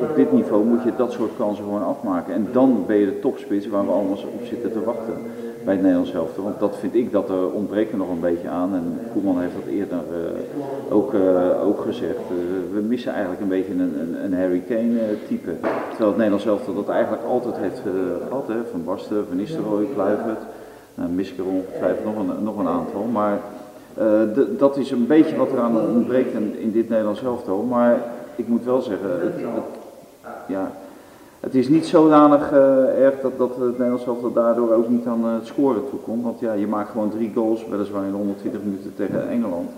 op 0.00 0.16
dit 0.16 0.32
niveau 0.32 0.64
moet 0.64 0.82
je 0.82 0.92
dat 0.96 1.12
soort 1.12 1.36
kansen 1.36 1.64
gewoon 1.64 1.84
afmaken. 1.84 2.34
En 2.34 2.48
dan 2.52 2.84
ben 2.86 2.96
je 2.96 3.06
de 3.06 3.18
topspits 3.18 3.68
waar 3.68 3.84
we 3.84 3.92
allemaal 3.92 4.18
op 4.32 4.44
zitten 4.44 4.72
te 4.72 4.84
wachten 4.84 5.14
bij 5.64 5.76
het 5.76 5.82
Nederlands 5.82 6.14
elftal. 6.14 6.44
Want 6.44 6.60
dat 6.60 6.76
vind 6.76 6.94
ik 6.94 7.12
dat 7.12 7.28
er 7.28 7.52
ontbreekt 7.52 7.96
nog 7.96 8.08
een 8.08 8.20
beetje 8.20 8.48
aan. 8.48 8.74
En 8.74 8.98
Koeman 9.12 9.40
heeft 9.40 9.54
dat 9.54 9.74
eerder 9.74 9.98
uh, 9.98 10.96
ook, 10.96 11.12
uh, 11.12 11.66
ook 11.66 11.80
gezegd. 11.80 12.18
Uh, 12.32 12.74
we 12.74 12.80
missen 12.80 13.12
eigenlijk 13.12 13.40
een 13.40 13.48
beetje 13.48 13.72
een, 13.72 13.80
een, 14.00 14.24
een 14.24 14.34
Harry 14.34 14.62
Kane 14.68 14.98
type. 15.28 15.50
Terwijl 15.88 16.08
het 16.08 16.16
Nederlands 16.16 16.46
elftal 16.46 16.74
dat 16.74 16.88
eigenlijk 16.88 17.24
altijd 17.24 17.56
heeft 17.56 17.80
gehad. 18.28 18.48
Hè? 18.48 18.54
Van 18.70 18.84
Basten, 18.84 19.24
Van 19.28 19.36
Nistelrooy, 19.36 19.86
Kluivert. 19.94 20.42
Nou, 20.94 21.10
mis 21.10 21.32
ik 21.32 21.38
er 21.38 21.44
ongetwijfeld 21.44 22.04
nog 22.04 22.16
een, 22.16 22.44
nog 22.44 22.58
een 22.58 22.68
aantal. 22.68 23.04
Maar 23.12 23.40
dat 24.58 24.76
is 24.76 24.90
een 24.90 25.06
beetje 25.06 25.36
wat 25.36 25.52
eraan 25.52 25.80
ontbreekt 25.80 26.32
in, 26.32 26.58
in 26.58 26.72
dit 26.72 26.88
Nederlands 26.88 27.22
elftal. 27.22 27.62
Maar 27.62 28.02
ik 28.36 28.48
moet 28.48 28.64
wel 28.64 28.80
zeggen, 28.80 29.08
ja, 30.48 30.72
het 31.40 31.54
is 31.54 31.68
niet 31.68 31.86
zodanig 31.86 32.52
uh, 32.52 33.04
erg 33.04 33.20
dat, 33.20 33.38
dat 33.38 33.56
het 33.56 33.70
Nederlands 33.70 34.06
elftal 34.06 34.32
daardoor 34.32 34.72
ook 34.72 34.88
niet 34.88 35.06
aan 35.06 35.24
uh, 35.24 35.34
het 35.34 35.46
scoren 35.46 35.90
toekomt. 35.90 36.24
Want 36.24 36.40
ja, 36.40 36.52
je 36.52 36.66
maakt 36.66 36.90
gewoon 36.90 37.10
drie 37.10 37.32
goals, 37.34 37.66
weliswaar 37.68 38.04
in 38.04 38.12
120 38.12 38.60
minuten 38.62 38.94
tegen 38.94 39.28
Engeland. 39.28 39.70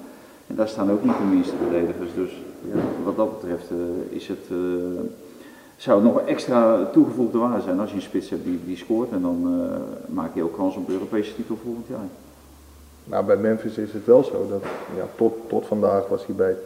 En 0.46 0.54
daar 0.54 0.68
staan 0.68 0.90
ook 0.90 1.04
niet 1.04 1.16
de 1.18 1.34
minste 1.34 1.54
verdedigers. 1.62 2.14
Dus 2.14 2.42
ja, 2.72 2.80
wat 3.04 3.16
dat 3.16 3.40
betreft 3.40 3.70
uh, 3.70 4.16
is 4.16 4.28
het, 4.28 4.46
zou 5.76 6.02
het 6.04 6.12
nog 6.12 6.20
extra 6.20 6.84
toegevoegde 6.84 7.38
waarde 7.38 7.62
zijn 7.62 7.80
als 7.80 7.90
je 7.90 7.96
een 7.96 8.02
spits 8.02 8.30
hebt 8.30 8.44
die, 8.44 8.60
die 8.64 8.76
scoort. 8.76 9.10
En 9.10 9.22
dan 9.22 9.68
maak 10.06 10.34
je 10.34 10.42
ook 10.42 10.56
kans 10.56 10.76
op 10.76 10.86
de 10.86 10.92
Europese 10.92 11.34
titel 11.34 11.58
volgend 11.64 11.86
jaar. 11.86 12.08
Nou, 13.04 13.24
bij 13.24 13.36
Memphis 13.36 13.78
is 13.78 13.92
het 13.92 14.06
wel 14.06 14.24
zo 14.24 14.46
dat 14.50 14.62
ja, 14.96 15.04
tot, 15.16 15.32
tot 15.48 15.66
vandaag 15.66 16.08
was 16.08 16.26
hij 16.26 16.34
bij 16.34 16.56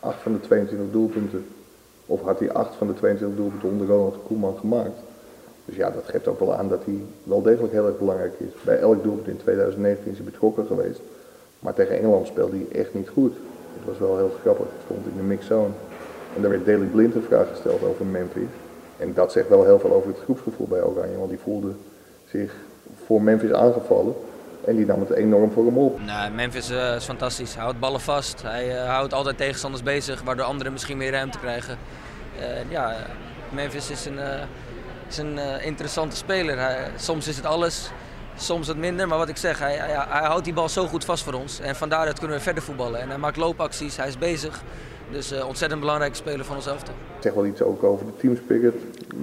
8 0.00 0.20
van 0.22 0.32
de 0.32 0.40
22 0.40 0.92
doelpunten 0.92 1.44
of 2.10 2.20
had 2.20 2.38
hij 2.38 2.52
acht 2.52 2.74
van 2.74 2.86
de 2.86 2.94
22 2.94 3.38
doelpunten 3.38 3.68
onder 3.68 3.86
Ronald 3.86 4.16
Koeman 4.26 4.56
gemaakt. 4.58 4.98
Dus 5.64 5.76
ja, 5.76 5.90
dat 5.90 6.04
geeft 6.04 6.28
ook 6.28 6.38
wel 6.38 6.54
aan 6.54 6.68
dat 6.68 6.84
hij 6.84 6.98
wel 7.22 7.42
degelijk 7.42 7.72
heel 7.72 7.86
erg 7.86 7.98
belangrijk 7.98 8.34
is. 8.38 8.52
Bij 8.64 8.78
elk 8.78 9.02
doelpunt 9.02 9.28
in 9.28 9.36
2019 9.36 10.10
is 10.10 10.16
hij 10.16 10.26
betrokken 10.26 10.66
geweest. 10.66 11.00
Maar 11.58 11.74
tegen 11.74 11.98
Engeland 11.98 12.26
speelde 12.26 12.56
hij 12.56 12.80
echt 12.80 12.94
niet 12.94 13.08
goed. 13.08 13.32
Het 13.76 13.84
was 13.84 13.98
wel 13.98 14.16
heel 14.16 14.30
grappig. 14.40 14.64
Het 14.64 14.82
stond 14.84 15.06
in 15.06 15.16
de 15.16 15.22
mixzone. 15.22 15.74
En 16.36 16.42
daar 16.42 16.50
werd 16.50 16.66
Daley 16.66 16.86
Blind 16.86 17.14
een 17.14 17.22
vraag 17.22 17.48
gesteld 17.48 17.82
over 17.84 18.06
Memphis. 18.06 18.52
En 18.96 19.14
dat 19.14 19.32
zegt 19.32 19.48
wel 19.48 19.64
heel 19.64 19.78
veel 19.78 19.92
over 19.92 20.08
het 20.08 20.18
groepsgevoel 20.18 20.66
bij 20.66 20.82
Oranje. 20.82 21.18
Want 21.18 21.30
die 21.30 21.38
voelde 21.38 21.72
zich 22.28 22.54
voor 23.04 23.22
Memphis 23.22 23.52
aangevallen. 23.52 24.14
En 24.64 24.76
die 24.76 24.86
nam 24.86 25.00
het 25.00 25.10
enorm 25.10 25.52
voor 25.52 25.64
hem 25.64 25.78
op. 25.78 26.00
Nou, 26.00 26.30
Memphis 26.30 26.70
uh, 26.70 26.94
is 26.94 27.04
fantastisch. 27.04 27.54
Hij 27.54 27.62
houdt 27.62 27.80
ballen 27.80 28.00
vast. 28.00 28.42
Hij 28.42 28.82
uh, 28.82 28.88
houdt 28.88 29.14
altijd 29.14 29.36
tegenstanders 29.36 29.82
bezig, 29.82 30.22
waardoor 30.22 30.44
anderen 30.44 30.72
misschien 30.72 30.96
meer 30.96 31.10
ruimte 31.10 31.38
krijgen. 31.38 31.78
Uh, 32.38 32.70
ja, 32.70 32.96
Memphis 33.50 33.90
is 33.90 34.06
een, 34.06 34.18
is 35.08 35.18
een 35.18 35.38
interessante 35.62 36.16
speler. 36.16 36.58
Hij, 36.58 36.90
soms 36.96 37.28
is 37.28 37.36
het 37.36 37.46
alles, 37.46 37.90
soms 38.36 38.66
wat 38.66 38.76
minder. 38.76 39.08
Maar 39.08 39.18
wat 39.18 39.28
ik 39.28 39.36
zeg, 39.36 39.58
hij, 39.58 39.76
hij, 39.76 40.04
hij, 40.08 40.26
houdt 40.26 40.44
die 40.44 40.54
bal 40.54 40.68
zo 40.68 40.86
goed 40.86 41.04
vast 41.04 41.24
voor 41.24 41.34
ons. 41.34 41.60
En 41.60 41.76
van 41.76 41.88
daaruit 41.88 42.18
kunnen 42.18 42.36
we 42.36 42.42
verder 42.42 42.62
voetballen. 42.62 43.00
En 43.00 43.08
hij 43.08 43.18
maakt 43.18 43.36
loopacties, 43.36 43.96
hij 43.96 44.08
is 44.08 44.18
bezig. 44.18 44.62
Dus 45.10 45.42
ontzettend 45.42 45.80
belangrijke 45.80 46.16
speler 46.16 46.44
van 46.44 46.56
ons 46.56 46.66
elftal. 46.66 46.94
Ik 47.16 47.22
zeg 47.22 47.34
wel 47.34 47.46
iets 47.46 47.62
ook 47.62 47.82
over 47.82 48.06
de 48.06 48.16
teamspirit, 48.16 48.74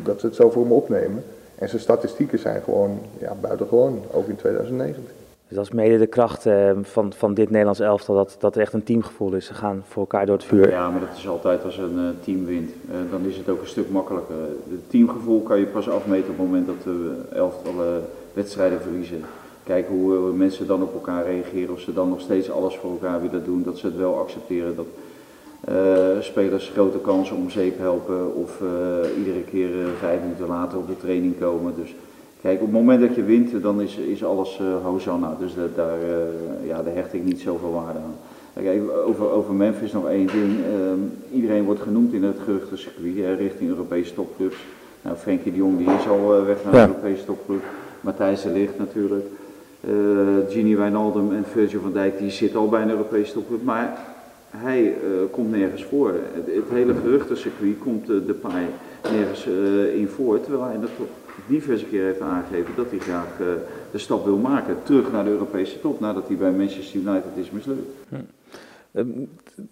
dat 0.03 0.19
ze 0.19 0.25
het 0.25 0.35
zo 0.35 0.49
voor 0.49 0.61
hem 0.61 0.71
opnemen. 0.71 1.23
En 1.55 1.69
zijn 1.69 1.81
statistieken 1.81 2.39
zijn 2.39 2.61
gewoon 2.63 2.99
ja, 3.19 3.35
buitengewoon, 3.41 4.03
ook 4.11 4.27
in 4.27 4.35
2019. 4.35 5.05
Dus 5.47 5.57
dat 5.57 5.65
is 5.65 5.71
mede 5.71 5.97
de 5.97 6.07
kracht 6.07 6.45
uh, 6.45 6.71
van, 6.81 7.13
van 7.13 7.33
dit 7.33 7.49
Nederlands 7.49 7.79
elftal, 7.79 8.15
dat, 8.15 8.35
dat 8.39 8.55
er 8.55 8.61
echt 8.61 8.73
een 8.73 8.83
teamgevoel 8.83 9.33
is. 9.33 9.45
Ze 9.45 9.53
gaan 9.53 9.83
voor 9.87 10.01
elkaar 10.01 10.25
door 10.25 10.35
het 10.35 10.45
vuur. 10.45 10.69
Ja, 10.69 10.89
maar 10.89 10.99
dat 10.99 11.17
is 11.17 11.27
altijd 11.27 11.63
als 11.63 11.77
een 11.77 11.97
uh, 11.97 12.09
team 12.23 12.45
wint. 12.45 12.71
Uh, 12.89 12.95
dan 13.11 13.25
is 13.25 13.37
het 13.37 13.49
ook 13.49 13.61
een 13.61 13.67
stuk 13.67 13.89
makkelijker. 13.89 14.35
Het 14.69 14.89
teamgevoel 14.89 15.41
kan 15.41 15.59
je 15.59 15.65
pas 15.65 15.89
afmeten 15.89 16.29
op 16.29 16.37
het 16.37 16.45
moment 16.45 16.67
dat 16.67 16.83
de 16.83 17.15
elftallen 17.33 18.03
wedstrijden 18.33 18.81
verliezen. 18.81 19.21
kijken 19.63 19.95
hoe 19.95 20.15
eh, 20.15 20.33
mensen 20.33 20.67
dan 20.67 20.81
op 20.81 20.93
elkaar 20.93 21.25
reageren. 21.25 21.73
Of 21.73 21.79
ze 21.79 21.93
dan 21.93 22.09
nog 22.09 22.21
steeds 22.21 22.51
alles 22.51 22.75
voor 22.75 22.91
elkaar 22.91 23.21
willen 23.21 23.45
doen. 23.45 23.63
Dat 23.63 23.77
ze 23.77 23.85
het 23.85 23.97
wel 23.97 24.19
accepteren 24.19 24.75
dat 24.75 24.87
eh, 25.67 26.19
spelers 26.19 26.69
grote 26.69 26.97
kansen 26.97 27.35
om 27.35 27.49
zeep 27.49 27.77
helpen. 27.77 28.35
Of 28.35 28.61
eh, 28.61 29.17
iedere 29.17 29.41
keer 29.41 29.81
eh, 29.81 29.87
vijf 29.99 30.21
minuten 30.21 30.47
later 30.47 30.77
op 30.77 30.87
de 30.87 30.97
training 30.97 31.39
komen. 31.39 31.73
Dus 31.75 31.95
kijk, 32.41 32.55
op 32.55 32.65
het 32.65 32.71
moment 32.71 33.01
dat 33.01 33.15
je 33.15 33.23
wint, 33.23 33.61
dan 33.61 33.81
is, 33.81 33.97
is 33.97 34.23
alles 34.23 34.61
hosanna. 34.83 35.35
Dus 35.39 35.55
dat, 35.55 35.75
daar, 35.75 36.01
eh, 36.01 36.67
ja, 36.67 36.83
daar 36.83 36.93
hecht 36.93 37.13
ik 37.13 37.23
niet 37.23 37.39
zoveel 37.39 37.71
waarde 37.71 37.99
aan. 37.99 38.15
Kijk, 38.63 38.81
over, 39.05 39.31
over 39.31 39.53
Memphis 39.53 39.91
nog 39.91 40.07
één 40.07 40.27
ding. 40.27 40.51
Ehm, 40.73 40.99
iedereen 41.33 41.63
wordt 41.63 41.81
genoemd 41.81 42.13
in 42.13 42.23
het 42.23 42.37
geruchtencircuit 42.43 43.17
hè, 43.17 43.33
richting 43.33 43.69
Europese 43.69 44.13
topclubs. 44.13 44.57
Nou, 45.01 45.15
Frenkie 45.17 45.51
de 45.51 45.57
Jong 45.57 45.77
die 45.77 45.87
is 45.99 46.07
al 46.07 46.35
eh, 46.35 46.45
weg 46.45 46.63
naar 46.63 46.71
de 46.71 46.77
Ja. 46.77 46.87
Europese 46.87 47.25
topclub. 47.25 47.63
Matthijs 48.01 48.41
de 48.41 48.49
Ligt 48.49 48.77
natuurlijk. 48.77 49.25
Gini 50.49 50.75
Wijnaldum 50.75 51.31
en 51.31 51.43
Virgil 51.51 51.81
van 51.81 51.93
Dijk 51.93 52.17
die 52.17 52.29
zitten 52.29 52.59
al 52.59 52.69
bij 52.69 52.81
een 52.81 52.89
Europese 52.89 53.33
topclub. 53.33 53.63
Maar 53.63 53.97
hij 54.49 54.95
komt 55.31 55.51
nergens 55.51 55.83
voor. 55.83 56.07
Het, 56.07 56.55
het 56.55 56.69
hele 56.69 56.93
geruchtencircuit 56.93 57.77
komt 57.79 58.07
de 58.07 58.35
paai 58.41 58.65
nergens 59.11 59.45
in 59.95 60.07
voor. 60.07 60.41
Terwijl 60.41 60.63
hij 60.63 60.79
dat 60.79 60.89
toch 60.97 61.07
diverse 61.47 61.85
keer 61.85 62.03
heeft 62.03 62.21
aangegeven 62.21 62.75
dat 62.75 62.89
hij 62.89 62.99
graag 62.99 63.39
eh, 63.39 63.45
de 63.91 63.97
stap 63.97 64.25
wil 64.25 64.37
maken. 64.37 64.77
Terug 64.83 65.11
naar 65.11 65.23
de 65.23 65.29
Europese 65.29 65.79
top 65.79 65.99
nadat 65.99 66.27
hij 66.27 66.37
bij 66.37 66.51
Manchester 66.51 66.99
United 66.99 67.31
is 67.35 67.51
mislukt. 67.51 67.89
Eh, 68.97 69.03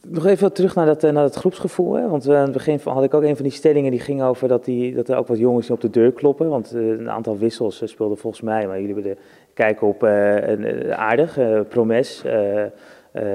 nog 0.08 0.26
even 0.26 0.54
terug 0.54 0.76
naar 0.76 0.86
dat, 0.86 1.04
eh, 1.04 1.12
naar 1.12 1.24
dat 1.24 1.36
groepsgevoel. 1.36 2.10
Want 2.10 2.28
eh, 2.28 2.36
aan 2.36 2.42
het 2.42 2.52
begin 2.52 2.80
had 2.84 3.04
ik 3.04 3.14
ook 3.14 3.24
een 3.24 3.36
van 3.36 3.44
die 3.44 3.54
stellingen 3.54 3.92
die 3.92 4.00
ging 4.00 4.22
over 4.22 4.48
dat, 4.48 4.66
die, 4.66 4.96
dat 4.96 5.10
er 5.10 5.18
ook 5.18 5.28
wat 5.28 5.38
jongens 5.38 5.70
op 5.70 5.82
de 5.82 5.90
deur 5.90 6.12
kloppen. 6.12 6.50
Want 6.50 6.72
een 6.72 7.10
aantal 7.10 7.38
wissels 7.38 7.82
speelden 7.86 8.18
volgens 8.18 8.42
mij, 8.42 8.68
maar 8.68 8.80
jullie 8.82 8.94
hebben 8.94 9.12
de 9.12 9.22
kijken 9.54 9.88
op 9.88 10.02
een, 10.02 10.94
aardig. 10.94 11.40
Promes 11.70 12.24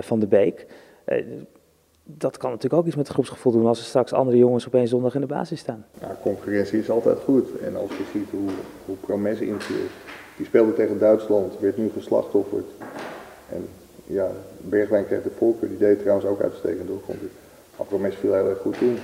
van 0.00 0.18
de 0.18 0.26
Beek. 0.26 0.66
Dat 2.16 2.36
kan 2.36 2.50
natuurlijk 2.50 2.80
ook 2.80 2.86
iets 2.86 2.96
met 2.96 3.06
het 3.06 3.14
groepsgevoel 3.14 3.52
doen 3.52 3.66
als 3.66 3.78
er 3.78 3.84
straks 3.84 4.12
andere 4.12 4.36
jongens 4.36 4.66
op 4.66 4.74
één 4.74 4.88
zondag 4.88 5.14
in 5.14 5.20
de 5.20 5.26
basis 5.26 5.60
staan. 5.60 5.84
Ja, 6.00 6.18
concurrentie 6.22 6.78
is 6.78 6.90
altijd 6.90 7.18
goed. 7.18 7.58
En 7.58 7.76
als 7.76 7.90
je 7.90 8.04
ziet 8.12 8.30
hoe, 8.30 8.48
hoe 8.84 8.96
Promes 8.96 9.40
inviel, 9.40 9.86
die 10.36 10.46
speelde 10.46 10.74
tegen 10.74 10.98
Duitsland, 10.98 11.58
werd 11.60 11.76
nu 11.76 11.90
geslachtofferd. 11.90 12.66
En 13.48 13.68
ja, 14.06 14.30
Bergwijn 14.58 15.06
kreeg 15.06 15.22
de 15.22 15.30
voorkeur, 15.36 15.68
die 15.68 15.78
deed 15.78 15.98
trouwens 15.98 16.26
ook 16.26 16.40
uitstekend 16.40 16.88
door. 16.88 17.00
Maar 17.76 17.86
Promes 17.86 18.14
viel 18.14 18.34
heel 18.34 18.48
erg 18.48 18.58
goed 18.58 18.80
in. 18.80 18.98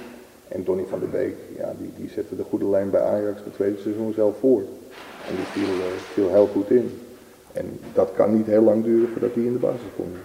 En 0.49 0.65
Donny 0.65 0.85
van 0.89 1.01
der 1.01 1.09
Beek, 1.09 1.37
ja, 1.57 1.73
die, 1.79 1.93
die 1.97 2.11
zette 2.11 2.37
de 2.37 2.45
goede 2.51 2.67
lijn 2.67 2.91
bij 2.91 3.01
Ajax 3.01 3.41
het 3.45 3.55
tweede 3.55 3.79
seizoen 3.79 4.13
zelf 4.13 4.39
voor. 4.39 4.61
En 5.29 5.35
die 5.37 5.45
viel, 5.45 5.75
eh, 5.75 5.93
viel 6.13 6.31
heel 6.31 6.47
goed 6.47 6.71
in. 6.71 7.01
En 7.53 7.81
dat 7.95 8.11
kan 8.15 8.37
niet 8.37 8.47
heel 8.47 8.63
lang 8.63 8.85
duren 8.85 9.09
voordat 9.09 9.35
hij 9.35 9.43
in 9.43 9.53
de 9.53 9.59
basis 9.59 9.89
komt. 9.97 10.17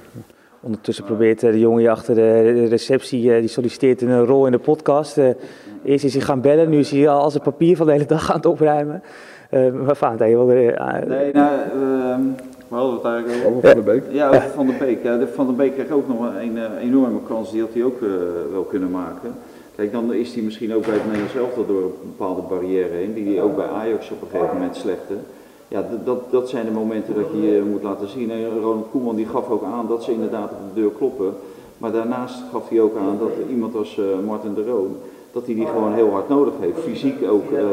Ondertussen 0.61 1.03
probeert 1.03 1.43
eh, 1.43 1.51
de 1.51 1.59
jongen 1.59 1.79
hier 1.79 1.89
achter 1.89 2.15
de 2.15 2.51
de 2.55 2.65
receptie, 2.65 3.33
eh, 3.33 3.39
die 3.39 3.47
solliciteert 3.49 4.01
een 4.01 4.25
rol 4.25 4.45
in 4.45 4.51
de 4.51 4.59
podcast. 4.59 5.17
Eh, 5.17 5.29
eerst 5.83 6.03
is 6.05 6.13
hij 6.13 6.21
gaan 6.23 6.41
bellen, 6.41 6.69
nu 6.69 6.77
is 6.79 6.91
hij 6.91 7.09
al 7.09 7.31
zijn 7.31 7.43
papier 7.43 7.75
van 7.77 7.85
de 7.85 7.91
hele 7.91 8.05
dag 8.05 8.29
aan 8.31 8.35
het 8.35 8.45
opruimen. 8.45 9.01
Eh 9.49 9.71
maar 9.71 9.95
Vaantijn, 9.95 10.29
je 10.29 10.35
wilde... 10.35 10.71
eh, 10.71 11.07
Nee, 11.07 11.33
nou, 11.33 11.51
ehm 11.73 12.21
we 12.67 12.77
hadden 12.77 12.95
het 12.95 13.03
eigenlijk 13.05 13.45
over. 13.47 13.57
Over 13.57 13.69
Van 13.73 13.83
der 13.83 13.93
Beek? 13.93 14.03
Ja, 14.11 14.27
over 14.29 14.49
Van 14.55 14.65
der 14.67 14.75
Beek. 14.77 15.03
Ja, 15.03 15.17
de 15.17 15.27
Van 15.27 15.45
der 15.45 15.55
Beek 15.55 15.73
kreeg 15.73 15.89
ook 15.91 16.07
nog 16.07 16.19
een, 16.19 16.41
een, 16.41 16.57
eh, 16.57 16.83
enorme 16.83 17.19
kans, 17.27 17.51
die 17.51 17.61
had 17.61 17.73
hij 17.73 17.83
ook 17.83 18.01
eh, 18.01 18.07
wel 18.51 18.61
kunnen 18.63 18.91
maken. 18.91 19.33
Kijk, 19.75 19.91
dan 19.91 20.13
is 20.13 20.33
hij 20.33 20.43
misschien 20.43 20.73
ook 20.75 20.85
bij 20.85 20.93
het 20.93 21.05
Nederlands 21.05 21.35
elftal 21.35 21.65
door 21.65 21.81
een 21.83 21.91
bepaalde 22.17 22.41
barrière 22.41 22.93
heen, 22.93 23.13
die 23.13 23.33
hij 23.33 23.43
ook 23.43 23.55
bij 23.55 23.67
Ajax 23.67 24.11
op 24.11 24.21
een 24.21 24.27
gegeven 24.31 24.53
moment 24.55 24.75
slechte. 24.75 25.13
Ja, 25.71 25.85
dat, 26.05 26.31
dat 26.31 26.49
zijn 26.49 26.65
de 26.65 26.71
momenten 26.71 27.15
dat 27.15 27.25
je 27.33 27.41
je 27.41 27.61
moet 27.71 27.83
laten 27.83 28.07
zien. 28.07 28.31
En 28.31 28.59
Ronald 28.59 28.89
Koeman 28.91 29.15
die 29.15 29.25
gaf 29.25 29.49
ook 29.49 29.63
aan 29.63 29.87
dat 29.87 30.03
ze 30.03 30.11
inderdaad 30.11 30.51
op 30.51 30.73
de 30.73 30.81
deur 30.81 30.91
kloppen. 30.91 31.33
Maar 31.77 31.91
daarnaast 31.91 32.43
gaf 32.51 32.69
hij 32.69 32.81
ook 32.81 32.95
aan 32.95 33.17
dat 33.19 33.31
iemand 33.49 33.75
als 33.75 33.97
eh, 33.97 34.05
Martin 34.25 34.53
de 34.53 34.65
Roon, 34.65 34.95
dat 35.31 35.45
hij 35.45 35.55
die 35.55 35.65
gewoon 35.65 35.93
heel 35.93 36.09
hard 36.09 36.29
nodig 36.29 36.53
heeft. 36.59 36.79
Fysiek 36.79 37.29
ook 37.29 37.51
eh, 37.51 37.63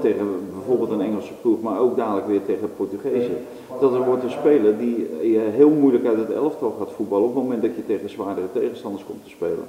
tegen 0.00 0.26
bijvoorbeeld 0.52 0.90
een 0.90 1.06
Engelse 1.06 1.32
ploeg, 1.40 1.62
maar 1.62 1.80
ook 1.80 1.96
dadelijk 1.96 2.26
weer 2.26 2.44
tegen 2.44 2.70
Portugezen. 2.76 3.36
Dat 3.80 3.94
er 3.94 4.04
wordt 4.04 4.22
een 4.22 4.30
speler 4.30 4.78
die 4.78 4.96
je 5.22 5.48
heel 5.52 5.70
moeilijk 5.70 6.06
uit 6.06 6.18
het 6.18 6.32
elftal 6.32 6.74
gaat 6.78 6.92
voetballen 6.92 7.28
op 7.28 7.34
het 7.34 7.42
moment 7.42 7.62
dat 7.62 7.74
je 7.76 7.86
tegen 7.86 8.10
zwaardere 8.10 8.52
tegenstanders 8.52 9.04
komt 9.04 9.24
te 9.24 9.30
spelen. 9.30 9.64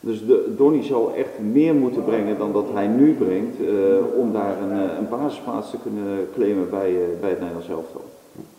Dus 0.00 0.26
de, 0.26 0.54
Donny 0.56 0.82
zal 0.82 1.12
echt 1.14 1.38
meer 1.52 1.74
moeten 1.74 2.04
brengen 2.04 2.38
dan 2.38 2.52
dat 2.52 2.66
hij 2.72 2.86
nu 2.86 3.14
brengt 3.14 3.56
eh, 3.60 4.18
om 4.18 4.32
daar 4.32 4.62
een, 4.62 4.72
eh, 4.72 4.96
een 4.98 5.08
basisplaats 5.08 5.70
te 5.70 5.76
kunnen 5.82 6.28
claimen 6.34 6.70
bij, 6.70 6.88
eh, 6.88 7.20
bij 7.20 7.30
het 7.30 7.38
Nederlands 7.38 7.68
elftal. 7.68 8.04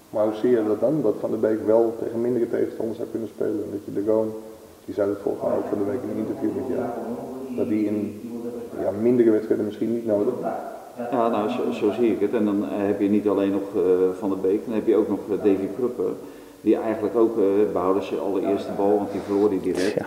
Maar 0.09 0.23
hoe 0.23 0.33
zie 0.33 0.49
je 0.49 0.63
dat 0.67 0.79
dan? 0.79 1.01
Dat 1.01 1.15
Van 1.19 1.29
der 1.29 1.39
Beek 1.39 1.65
wel 1.65 1.95
tegen 1.99 2.21
mindere 2.21 2.49
tegenstanders 2.49 2.97
zou 2.97 3.09
kunnen 3.09 3.29
spelen. 3.29 3.63
En 3.63 3.71
dat 3.71 3.85
je 3.85 3.93
de 3.93 4.11
Goon, 4.11 4.33
die 4.85 4.93
zei 4.93 5.09
het 5.09 5.19
volgens 5.21 5.43
mij 5.43 5.57
ook 5.57 5.69
van 5.69 5.77
de 5.77 5.91
week 5.91 6.01
in 6.03 6.09
een 6.09 6.25
interview 6.27 6.49
met 6.55 6.77
jou, 6.77 6.89
dat 7.57 7.67
die 7.69 7.85
in 7.85 8.21
ja, 8.79 8.91
mindere 9.01 9.31
wedstrijden 9.31 9.65
misschien 9.65 9.93
niet 9.93 10.05
nodig. 10.05 10.33
Ja, 11.11 11.29
nou 11.29 11.49
zo, 11.49 11.71
zo 11.71 11.91
zie 11.91 12.11
ik 12.11 12.19
het. 12.19 12.33
En 12.33 12.45
dan 12.45 12.63
heb 12.67 13.01
je 13.01 13.09
niet 13.09 13.27
alleen 13.27 13.51
nog 13.51 13.75
eh, 13.75 13.81
Van 14.19 14.29
der 14.29 14.39
Beek, 14.39 14.65
dan 14.65 14.73
heb 14.73 14.87
je 14.87 14.95
ook 14.95 15.07
nog 15.07 15.19
Davy 15.27 15.67
Prupper. 15.77 16.11
Die 16.61 16.75
eigenlijk 16.77 17.15
ook 17.15 17.37
uh, 17.37 17.43
behouden 17.71 18.03
zijn 18.03 18.19
allereerste 18.19 18.71
bal, 18.77 18.95
want 18.95 19.11
die 19.11 19.21
verloor 19.21 19.49
hij 19.49 19.59
direct. 19.61 19.93
Ja. 19.93 20.05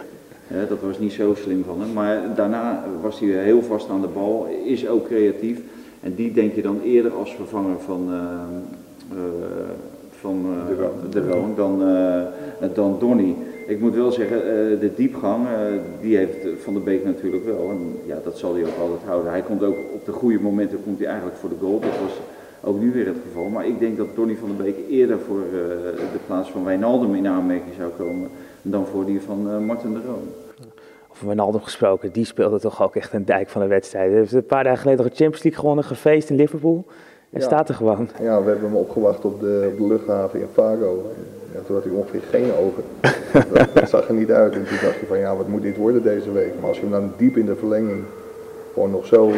Dat 0.68 0.80
was 0.80 0.98
niet 0.98 1.12
zo 1.12 1.34
slim 1.34 1.64
van 1.64 1.80
hem. 1.80 1.92
Maar 1.92 2.34
daarna 2.34 2.84
was 3.02 3.20
hij 3.20 3.28
heel 3.28 3.62
vast 3.62 3.88
aan 3.88 4.00
de 4.00 4.08
bal, 4.08 4.46
is 4.64 4.88
ook 4.88 5.06
creatief. 5.06 5.60
En 6.04 6.14
die 6.14 6.32
denk 6.32 6.54
je 6.54 6.62
dan 6.62 6.80
eerder 6.80 7.12
als 7.12 7.34
vervanger 7.34 7.80
van, 7.80 8.08
eh, 8.10 9.18
eh, 9.18 9.24
van 10.10 10.46
eh, 10.68 11.10
De 11.10 11.28
Roon. 11.28 11.54
dan, 11.56 11.82
dan 12.74 12.96
Donny. 12.98 13.34
Ik 13.66 13.80
moet 13.80 13.94
wel 13.94 14.12
zeggen, 14.12 14.40
de 14.80 14.90
diepgang, 14.96 15.46
die 16.00 16.16
heeft 16.16 16.62
Van 16.62 16.72
der 16.72 16.82
Beek 16.82 17.04
natuurlijk 17.04 17.44
wel. 17.44 17.70
En 17.70 17.96
ja, 18.06 18.18
dat 18.24 18.38
zal 18.38 18.54
hij 18.54 18.62
ook 18.62 18.78
altijd 18.80 19.02
houden. 19.06 19.30
Hij 19.30 19.42
komt 19.42 19.62
ook 19.62 19.76
op 19.94 20.04
de 20.04 20.12
goede 20.12 20.40
momenten 20.40 20.82
komt 20.84 20.98
hij 20.98 21.08
eigenlijk 21.08 21.36
voor 21.36 21.48
de 21.48 21.56
goal. 21.60 21.80
Dat 21.80 22.00
was 22.00 22.20
ook 22.60 22.80
nu 22.80 22.92
weer 22.92 23.06
het 23.06 23.16
geval. 23.26 23.48
Maar 23.48 23.66
ik 23.66 23.78
denk 23.78 23.96
dat 23.96 24.06
Donny 24.14 24.36
van 24.36 24.48
der 24.48 24.64
Beek 24.64 24.76
eerder 24.88 25.18
voor 25.18 25.40
de 26.12 26.18
plaats 26.26 26.50
van 26.50 26.64
Wijnaldum 26.64 27.14
in 27.14 27.26
aanmerking 27.26 27.74
zou 27.78 27.90
komen 27.90 28.30
dan 28.70 28.86
voor 28.86 29.04
die 29.04 29.20
van 29.22 29.50
eh, 29.50 29.58
Martin 29.58 29.92
de 29.92 30.00
Roon. 30.06 30.28
Over 31.10 31.26
Wijnaldum 31.26 31.62
gesproken, 31.62 32.12
die 32.12 32.24
speelde 32.24 32.60
toch 32.60 32.82
ook 32.82 32.96
echt 32.96 33.12
een 33.12 33.24
dijk 33.24 33.48
van 33.48 33.62
een 33.62 33.68
wedstrijd. 33.68 34.10
Hij 34.10 34.18
heeft 34.18 34.32
een 34.32 34.46
paar 34.46 34.64
dagen 34.64 34.78
geleden 34.78 35.02
nog 35.02 35.10
een 35.10 35.16
Champions 35.16 35.42
League 35.42 35.60
gewonnen, 35.60 35.84
gefeest 35.84 36.30
in 36.30 36.36
Liverpool. 36.36 36.84
En 37.30 37.40
Ja. 37.40 37.46
staat 37.46 37.68
er 37.68 37.74
gewoon. 37.74 38.08
Ja, 38.20 38.42
we 38.42 38.50
hebben 38.50 38.68
hem 38.68 38.76
opgewacht 38.78 39.24
op 39.24 39.40
de, 39.40 39.68
op 39.72 39.78
de 39.78 39.86
luchthaven 39.86 40.40
in 40.40 40.46
Vago. 40.52 41.10
Ja, 41.54 41.60
toen 41.66 41.74
had 41.74 41.84
hij 41.84 41.92
ongeveer 41.92 42.20
geen 42.30 42.50
ogen. 42.52 42.82
dat, 43.54 43.68
dat 43.74 43.88
zag 43.88 44.08
er 44.08 44.14
niet 44.14 44.30
uit. 44.32 44.52
En 44.54 44.64
toen 44.66 44.78
dacht 44.82 45.00
je 45.00 45.06
van 45.06 45.18
ja, 45.18 45.36
wat 45.36 45.48
moet 45.48 45.62
dit 45.62 45.76
worden 45.76 46.02
deze 46.02 46.32
week? 46.32 46.52
Maar 46.60 46.68
als 46.68 46.76
je 46.76 46.82
hem 46.82 46.92
dan 46.92 47.12
diep 47.16 47.36
in 47.36 47.46
de 47.46 47.56
verlenging 47.56 48.02
gewoon 48.72 48.90
nog 48.90 49.06
zo 49.06 49.32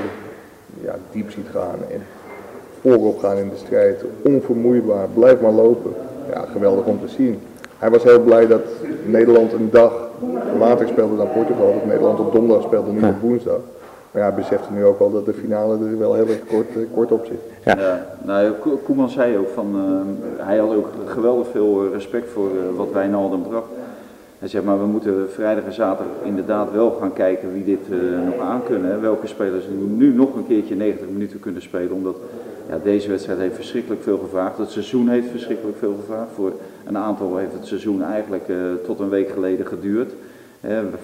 ja, 0.83 0.97
diep 1.12 1.30
ziet 1.30 1.47
gaan 1.52 1.78
en 1.90 2.02
voorop 2.80 3.18
gaan 3.18 3.37
in 3.37 3.49
de 3.49 3.56
strijd, 3.56 4.04
onvermoeibaar, 4.23 5.09
blijf 5.14 5.40
maar 5.40 5.52
lopen. 5.52 5.92
Ja, 6.33 6.45
geweldig 6.52 6.85
om 6.85 7.00
te 7.00 7.09
zien. 7.09 7.40
Hij 7.78 7.90
was 7.90 8.02
heel 8.02 8.21
blij 8.21 8.47
dat 8.47 8.62
Nederland 9.04 9.52
een 9.52 9.68
dag 9.71 9.92
later 10.59 10.88
speelde 10.88 11.16
dan 11.16 11.33
Portugal. 11.33 11.73
Dat 11.73 11.87
Nederland 11.87 12.18
op 12.21 12.33
donderdag 12.33 12.64
speelde, 12.66 12.92
niet 12.92 13.04
op 13.04 13.21
woensdag. 13.21 13.59
Maar 14.11 14.23
ja, 14.25 14.28
hij 14.30 14.37
besefte 14.42 14.73
nu 14.73 14.85
ook 14.85 14.99
wel 14.99 15.11
dat 15.12 15.25
de 15.25 15.33
finale 15.33 15.78
er 15.87 15.99
wel 15.99 16.14
heel 16.14 16.26
erg 16.28 16.40
kort, 16.47 16.68
eh, 16.68 16.83
kort 16.95 17.12
op 17.12 17.25
zit. 17.26 17.40
Ja. 17.64 17.78
Ja, 17.80 18.06
nou, 18.23 18.50
Ko- 18.61 18.80
Koeman 18.85 19.09
zei 19.09 19.38
ook 19.38 19.49
van, 19.54 19.66
eh, 19.75 20.47
hij 20.47 20.56
had 20.59 20.75
ook 20.75 20.88
geweldig 21.04 21.47
veel 21.50 21.85
eh, 21.85 21.92
respect 21.92 22.30
voor 22.30 22.47
eh, 22.50 22.76
wat 22.76 22.88
Wijnaldum 22.92 23.42
bracht. 23.42 23.66
Hij 24.38 24.49
zegt 24.49 24.64
maar 24.64 24.78
we 24.80 24.87
moeten 24.87 25.26
vrijdag 25.30 25.64
en 25.64 25.73
zaterdag 25.73 26.14
inderdaad 26.23 26.73
wel 26.73 26.97
gaan 27.00 27.12
kijken 27.12 27.52
wie 27.52 27.64
dit 27.64 27.78
eh, 27.90 27.97
nog 28.26 28.38
aan 28.49 28.62
kunnen. 28.66 28.90
Hè. 28.90 28.99
Welke 29.00 29.26
spelers 29.26 29.64
nu, 29.71 30.06
nu 30.06 30.14
nog 30.14 30.35
een 30.35 30.47
keertje 30.47 30.75
90 30.75 31.06
minuten 31.12 31.40
kunnen 31.40 31.62
spelen. 31.62 31.92
Omdat 31.92 32.16
ja, 32.68 32.78
deze 32.82 33.08
wedstrijd 33.08 33.38
heeft 33.38 33.54
verschrikkelijk 33.54 34.02
veel 34.02 34.18
gevraagd. 34.18 34.58
Het 34.58 34.70
seizoen 34.70 35.08
heeft 35.08 35.30
verschrikkelijk 35.30 35.78
veel 35.78 35.96
gevraagd. 36.00 36.30
Voor 36.35 36.52
een 36.85 36.99
aantal 36.99 37.37
heeft 37.37 37.52
het 37.52 37.66
seizoen 37.66 38.02
eigenlijk 38.02 38.49
eh, 38.49 38.56
tot 38.85 39.00
een 39.00 39.08
week 39.08 39.30
geleden 39.30 39.66
geduurd. 39.66 40.12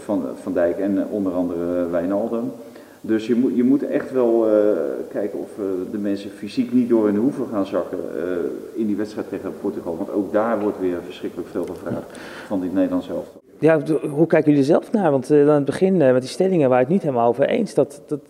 Van, 0.04 0.26
van 0.42 0.52
Dijk 0.52 0.78
en 0.78 0.99
eh, 0.99 1.12
onder 1.12 1.33
andere 1.33 1.88
Wijnaldum. 1.90 2.52
Dus 3.04 3.26
je 3.26 3.35
moet, 3.35 3.56
je 3.56 3.64
moet 3.64 3.82
echt 3.82 4.12
wel 4.12 4.49
eh, 4.49 4.52
kijken 5.11 5.38
of 5.38 5.50
eh, 5.59 5.64
de 5.90 5.99
mensen 5.99 6.30
fysiek 6.30 6.73
niet 6.73 6.88
door 6.88 7.04
hun 7.04 7.16
hoeven 7.16 7.47
gaan 7.47 7.66
zakken 7.66 7.99
eh, 7.99 8.80
in 8.80 8.87
die 8.87 8.97
wedstrijd 8.97 9.28
tegen 9.28 9.52
Portugal. 9.61 9.97
Want 9.97 10.11
ook 10.12 10.32
daar 10.32 10.61
wordt 10.61 10.80
weer 10.80 10.99
verschrikkelijk 11.04 11.49
veel 11.49 11.66
gevraagd 11.66 12.18
van 12.47 12.61
dit 12.61 12.75
Nederlands 12.75 13.09
elftal. 13.09 13.40
Ja, 13.59 13.80
hoe 14.11 14.26
kijken 14.26 14.50
jullie 14.50 14.66
zelf 14.66 14.92
naar? 14.92 15.11
Want 15.11 15.30
aan 15.30 15.49
het 15.49 15.64
begin 15.64 15.97
met 15.97 16.21
die 16.21 16.30
stellingen 16.30 16.68
waren 16.68 16.85
het 16.85 16.92
niet 16.92 17.02
helemaal 17.02 17.28
over 17.28 17.47
eens 17.47 17.75
dat, 17.75 18.02
dat, 18.06 18.21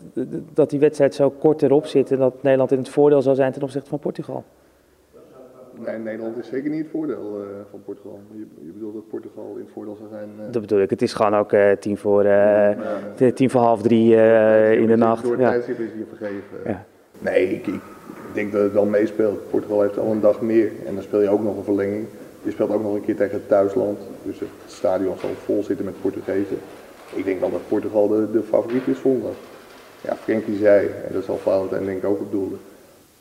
dat 0.55 0.71
die 0.71 0.79
wedstrijd 0.79 1.15
zo 1.15 1.31
kort 1.31 1.63
erop 1.63 1.87
zit 1.87 2.11
en 2.11 2.19
dat 2.19 2.43
Nederland 2.43 2.73
in 2.73 2.79
het 2.79 2.89
voordeel 2.89 3.23
zou 3.23 3.37
zijn 3.37 3.53
ten 3.53 3.63
opzichte 3.63 3.89
van 3.89 3.99
Portugal. 3.99 4.45
Nee, 5.87 5.99
Nederland 5.99 6.37
is 6.39 6.47
zeker 6.49 6.71
niet 6.71 6.83
het 6.83 6.91
voordeel 6.91 7.37
eh, 7.41 7.47
van 7.71 7.83
Portugal. 7.85 8.21
Je, 8.33 8.47
je 8.67 8.73
bedoelt 8.73 8.95
dat 8.95 9.09
Portugal 9.09 9.53
in 9.55 9.61
het 9.65 9.73
voordeel 9.73 9.97
zou 9.97 10.09
zijn. 10.11 10.29
eh, 10.39 10.45
Dat 10.53 10.61
bedoel 10.63 10.81
ik, 10.81 10.91
het 10.91 11.03
is 11.03 11.13
gewoon 11.13 11.35
ook 11.35 11.53
eh, 11.53 11.71
tien, 11.73 11.97
voor, 11.99 12.27
tien 13.35 13.51
voor 13.51 13.61
half 13.61 13.83
drie 13.83 14.15
in 14.77 14.87
de 14.87 14.97
nacht. 14.97 15.23
Door 15.23 15.33
het 15.33 15.41
Ja. 15.41 15.53
is 15.53 15.67
hier 15.67 16.07
vergeven. 16.09 16.43
Ja. 16.65 16.85
Nee, 17.19 17.49
ik, 17.55 17.67
ik, 17.67 17.81
denk 18.33 18.53
dat 18.53 18.63
het 18.63 18.73
wel 18.73 18.85
meespeelt. 18.85 19.51
Portugal 19.51 19.81
heeft 19.83 19.99
al 19.99 20.11
een 20.11 20.21
dag 20.21 20.41
meer 20.41 20.71
en 20.87 20.95
dan 20.95 21.03
speel 21.03 21.21
je 21.21 21.29
ook 21.29 21.43
nog 21.43 21.57
een 21.57 21.65
verlenging. 21.65 22.05
Je 22.43 22.51
speelt 22.51 22.71
ook 22.71 22.83
nog 22.83 22.95
een 22.95 23.05
keer 23.05 23.17
tegen 23.17 23.35
het 23.35 23.49
thuisland. 23.49 23.99
Dus 24.23 24.41
het 24.41 24.49
stadion 24.67 25.19
zal 25.19 25.31
vol 25.45 25.63
zitten 25.63 25.85
met 25.85 26.01
Portugezen. 26.01 26.57
Ik 27.15 27.25
denk 27.25 27.41
wel 27.41 27.51
dat 27.51 27.69
Portugal 27.69 28.09
de, 28.09 28.31
de 28.33 28.43
favoriet 28.43 28.87
is 28.87 29.01
zondag. 29.01 29.33
Ja, 30.01 30.17
Frenkie 30.17 30.57
zei, 30.57 30.87
en 30.87 31.13
dat 31.15 31.25
zal 31.25 31.37
Valentijn 31.37 31.85
denk 31.85 31.99
ik 31.99 32.05
ook 32.09 32.19
bedoelen, 32.19 32.59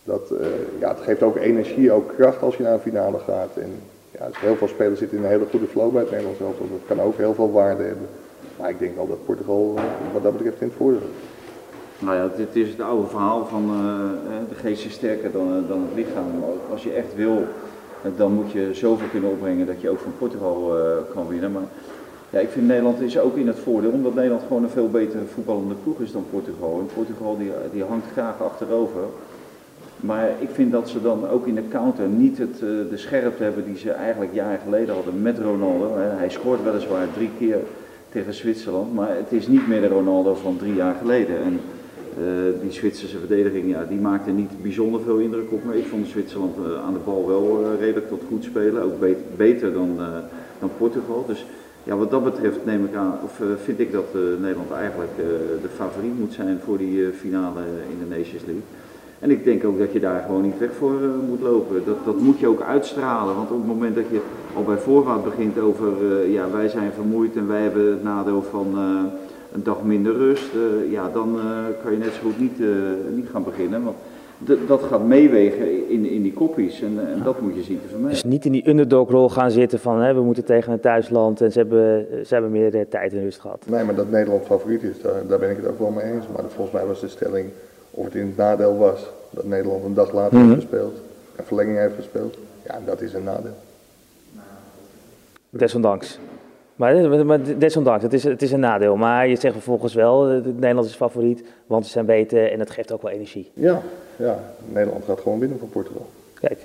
dat 0.04 0.32
uh, 0.32 0.40
ja, 0.80 0.90
het 0.90 1.00
geeft 1.00 1.24
ook 1.24 1.36
energie, 1.36 1.92
ook 1.92 2.14
kracht 2.18 2.42
als 2.42 2.56
je 2.56 2.64
naar 2.64 2.74
een 2.74 2.80
finale 2.80 3.20
gaat. 3.20 3.56
En 3.56 3.72
ja, 4.12 4.28
heel 4.36 4.56
veel 4.56 4.68
spelers 4.68 5.00
zitten 5.00 5.18
in 5.18 5.24
een 5.24 5.30
hele 5.30 5.46
goede 5.50 5.68
flow 5.68 5.92
bij 5.92 6.02
het 6.02 6.12
Nederlands. 6.12 6.40
Dat 6.40 6.48
kan 6.88 7.02
ook 7.02 7.18
heel 7.18 7.34
veel 7.34 7.52
waarde 7.52 7.84
hebben. 7.84 8.08
Maar 8.60 8.70
ik 8.70 8.80
denk 8.80 8.96
wel 8.96 9.08
dat 9.08 9.26
Portugal 9.26 9.74
uh, 9.78 9.84
wat 10.14 10.24
dat 10.24 10.34
betreft 10.34 10.62
in 10.62 10.68
het 10.68 10.78
voordeel 10.78 11.10
nou 12.02 12.16
ja, 12.16 12.30
dit 12.36 12.56
is 12.56 12.70
het 12.70 12.82
oude 12.82 13.08
verhaal 13.08 13.46
van 13.46 13.64
uh, 13.64 14.50
de 14.50 14.56
geest 14.56 14.86
is 14.86 14.94
sterker 14.94 15.32
dan, 15.32 15.66
dan 15.68 15.82
het 15.82 15.96
lichaam. 15.96 16.26
Als 16.72 16.84
je 16.84 16.92
echt 16.92 17.16
wil, 17.16 17.44
dan 18.16 18.32
moet 18.32 18.52
je 18.52 18.70
zoveel 18.74 19.08
kunnen 19.08 19.30
opbrengen 19.30 19.66
dat 19.66 19.82
je 19.82 19.90
ook 19.90 20.00
van 20.00 20.14
Portugal 20.18 20.76
kan 21.14 21.28
winnen. 21.28 21.52
Maar 21.52 21.64
ja, 22.30 22.40
ik 22.40 22.50
vind 22.50 22.68
Nederland 22.68 23.02
is 23.02 23.20
ook 23.20 23.38
in 23.38 23.48
het 23.48 23.60
voordeel, 23.60 23.92
omdat 23.92 24.14
Nederland 24.14 24.42
gewoon 24.48 24.64
een 24.64 24.70
veel 24.70 24.90
betere 24.90 25.26
voetballende 25.34 25.76
ploeg 25.84 26.00
is 26.00 26.12
dan 26.12 26.26
Portugal. 26.30 26.80
En 26.80 26.90
Portugal 26.94 27.38
die, 27.38 27.52
die 27.72 27.84
hangt 27.84 28.12
graag 28.12 28.42
achterover. 28.42 29.02
Maar 30.02 30.30
ik 30.40 30.50
vind 30.50 30.72
dat 30.72 30.90
ze 30.90 31.02
dan 31.02 31.28
ook 31.28 31.48
in 31.48 31.56
de 31.56 31.68
counter 31.68 32.08
niet 32.08 32.38
het, 32.38 32.62
uh, 32.64 32.70
de 32.90 32.98
scherpte 32.98 33.44
hebben 33.44 33.66
die 33.66 33.78
ze 33.78 33.92
eigenlijk 33.92 34.34
jaren 34.34 34.60
geleden 34.64 34.96
hadden 34.96 35.22
met 35.22 35.40
Ronaldo. 35.40 35.92
Hij 35.98 36.30
scoort 36.30 36.64
weliswaar 36.64 37.08
drie 37.14 37.30
keer 37.38 37.58
tegen 38.10 38.34
Zwitserland, 38.34 38.94
maar 38.94 39.16
het 39.16 39.32
is 39.32 39.48
niet 39.48 39.68
meer 39.68 39.82
de 39.82 39.88
Ronaldo 39.88 40.34
van 40.34 40.58
drie 40.58 40.76
jaar 40.76 40.96
geleden. 41.02 41.44
En 41.44 41.60
uh, 42.20 42.62
die 42.62 42.72
Zwitserse 42.72 43.18
verdediging, 43.18 43.70
ja, 43.70 43.84
die 43.84 44.00
maakte 44.00 44.32
niet 44.32 44.62
bijzonder 44.62 45.02
veel 45.02 45.18
indruk 45.18 45.52
op 45.52 45.64
me. 45.64 45.78
Ik 45.78 45.86
vond 45.86 46.08
Zwitserland 46.08 46.58
uh, 46.58 46.84
aan 46.86 46.94
de 46.94 47.00
bal 47.06 47.28
wel 47.28 47.76
redelijk 47.80 48.08
tot 48.08 48.22
goed 48.28 48.44
spelen, 48.44 48.84
ook 48.84 49.00
beter, 49.00 49.24
beter 49.36 49.74
dan, 49.74 49.98
dan 50.60 50.70
Portugal. 50.78 51.26
Dus 51.28 51.46
ja, 51.84 51.96
wat 51.96 52.12
dat 52.12 52.24
betreft 52.24 52.66
neem 52.66 52.86
ik 52.86 52.96
aan, 52.96 53.20
of 53.24 53.42
vind 53.64 53.80
ik 53.80 53.92
dat 53.92 54.14
Nederland 54.40 54.72
eigenlijk 54.72 55.12
de 55.62 55.70
favoriet 55.76 56.20
moet 56.20 56.34
zijn 56.34 56.60
voor 56.64 56.78
die 56.78 57.10
finale 57.20 57.62
in 57.90 57.98
de 58.00 58.16
Nations 58.16 58.44
League. 58.46 58.64
En 59.22 59.32
ik 59.32 59.44
denk 59.44 59.66
ook 59.66 59.80
dat 59.80 59.94
je 59.94 60.00
daar 60.00 60.24
gewoon 60.26 60.42
niet 60.42 60.60
weg 60.60 60.74
voor 60.74 61.02
uh, 61.02 61.10
moet 61.28 61.42
lopen. 61.42 61.82
Dat, 61.86 62.06
dat 62.06 62.20
moet 62.20 62.40
je 62.40 62.48
ook 62.48 62.62
uitstralen. 62.62 63.36
Want 63.36 63.52
op 63.52 63.58
het 63.58 63.68
moment 63.68 63.96
dat 63.96 64.10
je 64.12 64.20
al 64.56 64.64
bij 64.64 64.78
voorraad 64.78 65.24
begint 65.24 65.60
over, 65.60 65.88
uh, 66.02 66.34
ja, 66.34 66.52
wij 66.52 66.68
zijn 66.68 66.92
vermoeid 66.92 67.36
en 67.36 67.48
wij 67.48 67.62
hebben 67.62 67.92
het 67.92 68.04
nadeel 68.04 68.42
van 68.42 68.68
uh, 68.76 69.00
een 69.54 69.64
dag 69.64 69.84
minder 69.84 70.14
rust. 70.14 70.52
ja, 70.90 71.10
dan 71.14 71.40
kan 71.84 71.92
je 71.92 71.98
net 71.98 72.14
zo 72.14 72.22
goed 72.22 72.40
niet, 72.40 72.60
niet 73.16 73.30
gaan 73.32 73.44
beginnen. 73.44 73.84
Want 73.84 73.98
dat 74.68 74.84
gaat 74.84 75.04
meewegen 75.04 75.90
in, 75.90 76.06
in 76.06 76.22
die 76.22 76.34
koppies 76.34 76.82
en, 76.82 77.08
en 77.14 77.24
dat 77.24 77.42
moet 77.42 77.56
je 77.56 77.64
zien 77.64 77.82
te 77.82 77.88
vermijden. 77.88 78.22
Dus 78.22 78.32
niet 78.32 78.46
in 78.46 78.52
die 78.52 78.70
underdog-rol 78.70 79.30
gaan 79.30 79.52
zitten 79.52 79.80
van 79.80 80.02
hè, 80.02 80.14
we 80.14 80.22
moeten 80.22 80.46
tegen 80.46 80.74
een 80.74 80.80
thuisland 80.80 81.42
en 81.42 81.52
ze 81.52 81.58
hebben, 81.60 82.08
ze 82.26 82.34
hebben 82.34 82.52
meer 82.52 82.88
tijd 82.90 83.14
en 83.14 83.22
rust 83.22 83.40
gehad. 83.40 83.66
Nee, 83.70 83.84
maar 83.84 83.96
dat 83.96 84.10
Nederland 84.10 84.46
favoriet 84.46 84.84
is, 84.84 85.02
daar, 85.02 85.28
daar 85.28 85.40
ben 85.40 85.50
ik 85.50 85.58
het 85.58 85.68
ook 85.68 85.80
wel 85.80 85.92
mee 85.92 86.06
eens. 86.14 86.26
Maar 86.36 86.44
volgens 86.48 86.72
mij 86.72 86.86
was 86.86 87.00
de 87.00 87.08
stelling 87.08 87.46
of 87.92 88.06
het 88.06 88.16
in 88.16 88.26
het 88.26 88.38
nadeel 88.38 88.78
was 88.78 89.10
dat 89.30 89.46
Nederland 89.46 89.84
een 89.84 89.94
dag 89.94 90.12
later 90.14 90.38
mm 90.38 90.44
-hmm. 90.44 90.52
heeft 90.52 90.62
gespeeld, 90.62 90.94
een 91.36 91.46
verlenging 91.46 91.78
heeft 91.78 91.96
gespeeld. 91.96 92.38
Ja, 92.66 92.80
dat 92.86 93.02
is 93.02 93.14
een 93.14 93.24
nadeel. 93.24 93.56
Desondanks. 95.50 96.20
Maar, 96.76 97.26
maar 97.26 97.40
desondanks, 97.58 98.04
het 98.04 98.14
is, 98.14 98.24
het 98.24 98.42
is 98.42 98.52
een 98.52 98.60
nadeel. 98.60 98.96
Maar 98.96 99.28
je 99.28 99.36
zegt 99.36 99.54
vervolgens 99.54 99.94
wel, 99.94 100.24
Nederland 100.44 100.86
is 100.86 100.96
favoriet, 100.96 101.44
want 101.68 101.86
ze 101.86 101.92
zijn 101.92 102.06
beter 102.06 102.52
en 102.52 102.60
het 102.60 102.70
geeft 102.70 102.92
ook 102.92 103.02
wel 103.02 103.12
energie. 103.12 103.52
Ja, 103.54 103.82
ja. 104.16 104.40
Nederland 104.66 105.06
gaat 105.06 105.20
gewoon 105.20 105.40
winnen 105.40 105.60
van 105.60 105.70
Portugal. 105.70 106.08
Kijk, 106.34 106.60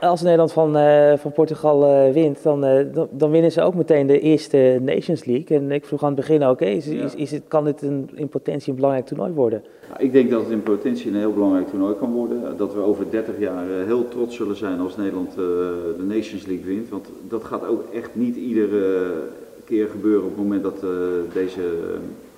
als 0.00 0.22
Nederland 0.22 0.52
van, 0.52 0.76
uh, 0.76 1.12
van 1.16 1.32
Portugal 1.32 2.06
uh, 2.06 2.12
wint, 2.12 2.42
dan, 2.42 2.64
uh, 2.64 2.80
dan, 2.92 3.08
dan, 3.10 3.30
winnen 3.30 3.52
ze 3.52 3.62
ook 3.62 3.74
meteen 3.74 4.06
de 4.06 4.20
eerste 4.20 4.78
Nations 4.82 5.24
League. 5.24 5.56
En 5.56 5.70
ik 5.70 5.84
vroeg 5.84 6.02
aan 6.02 6.06
het 6.06 6.16
begin 6.16 6.48
okay, 6.48 6.74
is, 6.74 6.86
is, 6.86 7.14
is 7.14 7.30
het, 7.30 7.42
kan 7.48 7.64
dit 7.64 7.82
een, 7.82 8.10
in 8.14 8.28
potentie 8.28 8.68
een 8.68 8.74
belangrijk 8.74 9.06
toernooi 9.06 9.32
worden? 9.32 9.62
Nou, 9.88 10.02
ik 10.02 10.12
denk 10.12 10.30
dat 10.30 10.40
het 10.40 10.50
in 10.50 10.62
potentie 10.62 11.10
een 11.10 11.16
heel 11.16 11.32
belangrijk 11.32 11.68
toernooi 11.68 11.94
kan 11.94 12.12
worden. 12.12 12.56
Dat 12.56 12.74
we 12.74 12.80
over 12.80 13.10
30 13.10 13.38
jaar 13.38 13.66
heel 13.86 14.08
trots 14.08 14.36
zullen 14.36 14.56
zijn 14.56 14.80
als 14.80 14.96
Nederland 14.96 15.34
de 15.34 16.04
Nations 16.08 16.46
League 16.46 16.64
wint. 16.64 16.88
Want 16.88 17.08
dat 17.28 17.44
gaat 17.44 17.66
ook 17.66 17.82
echt 17.92 18.10
niet 18.12 18.36
iedere 18.36 19.12
keer 19.64 19.88
gebeuren 19.88 20.22
op 20.22 20.28
het 20.28 20.38
moment 20.38 20.62
dat 20.62 20.80
deze 21.32 21.60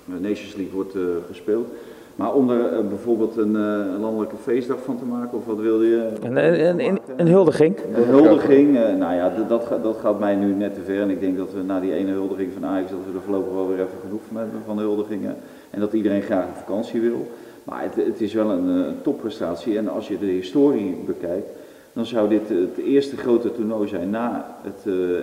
Nations 0.04 0.54
League 0.54 0.74
wordt 0.74 0.94
gespeeld. 1.26 1.68
Maar 2.16 2.34
om 2.34 2.50
er 2.50 2.72
uh, 2.72 2.88
bijvoorbeeld 2.88 3.36
een, 3.36 3.52
uh, 3.52 3.62
een, 3.94 4.00
landelijke 4.00 4.36
feestdag 4.36 4.82
van 4.84 4.98
te 4.98 5.04
maken, 5.04 5.38
of 5.38 5.46
wat 5.46 5.58
wilde 5.58 5.86
je? 5.86 6.08
Een, 6.22 6.36
een, 6.78 7.00
een, 7.16 7.28
huldiging. 7.28 7.76
Een 7.94 8.04
huldiging, 8.04 8.76
uh, 8.76 8.94
nou 8.94 9.14
ja, 9.14 9.32
dat, 9.48 9.68
dat 9.82 9.96
gaat 9.96 10.18
mij 10.18 10.34
nu 10.34 10.52
net 10.54 10.74
te 10.74 10.80
ver. 10.80 11.00
En 11.00 11.10
ik 11.10 11.20
denk 11.20 11.36
dat 11.36 11.52
we 11.52 11.62
na 11.62 11.80
die 11.80 11.92
ene 11.92 12.10
huldiging 12.10 12.52
van 12.52 12.64
Ajax, 12.64 12.90
dat 12.90 12.98
we 13.10 13.18
er 13.18 13.24
voorlopig 13.24 13.52
wel 13.52 13.68
weer 13.68 13.78
even 13.78 13.98
genoeg 14.02 14.20
van 14.28 14.36
hebben 14.36 14.60
van 14.66 14.78
huldigingen. 14.78 15.36
En 15.70 15.80
dat 15.80 15.92
iedereen 15.92 16.22
graag 16.22 16.46
een 16.46 16.64
vakantie 16.64 17.00
wil. 17.00 17.26
Maar 17.64 17.82
het, 17.82 18.06
het 18.06 18.20
is 18.20 18.32
wel 18.32 18.50
een, 18.50 18.66
een 18.66 19.02
topprestatie. 19.02 19.78
En 19.78 19.88
als 19.88 20.08
je 20.08 20.18
de 20.18 20.26
historie 20.26 20.96
bekijkt, 21.06 21.48
dan 21.92 22.06
zou 22.06 22.28
dit 22.28 22.48
het 22.48 22.76
eerste 22.76 23.16
grote 23.16 23.52
toernooi 23.52 23.88
zijn 23.88 24.10
na 24.10 24.56
het 24.62 24.80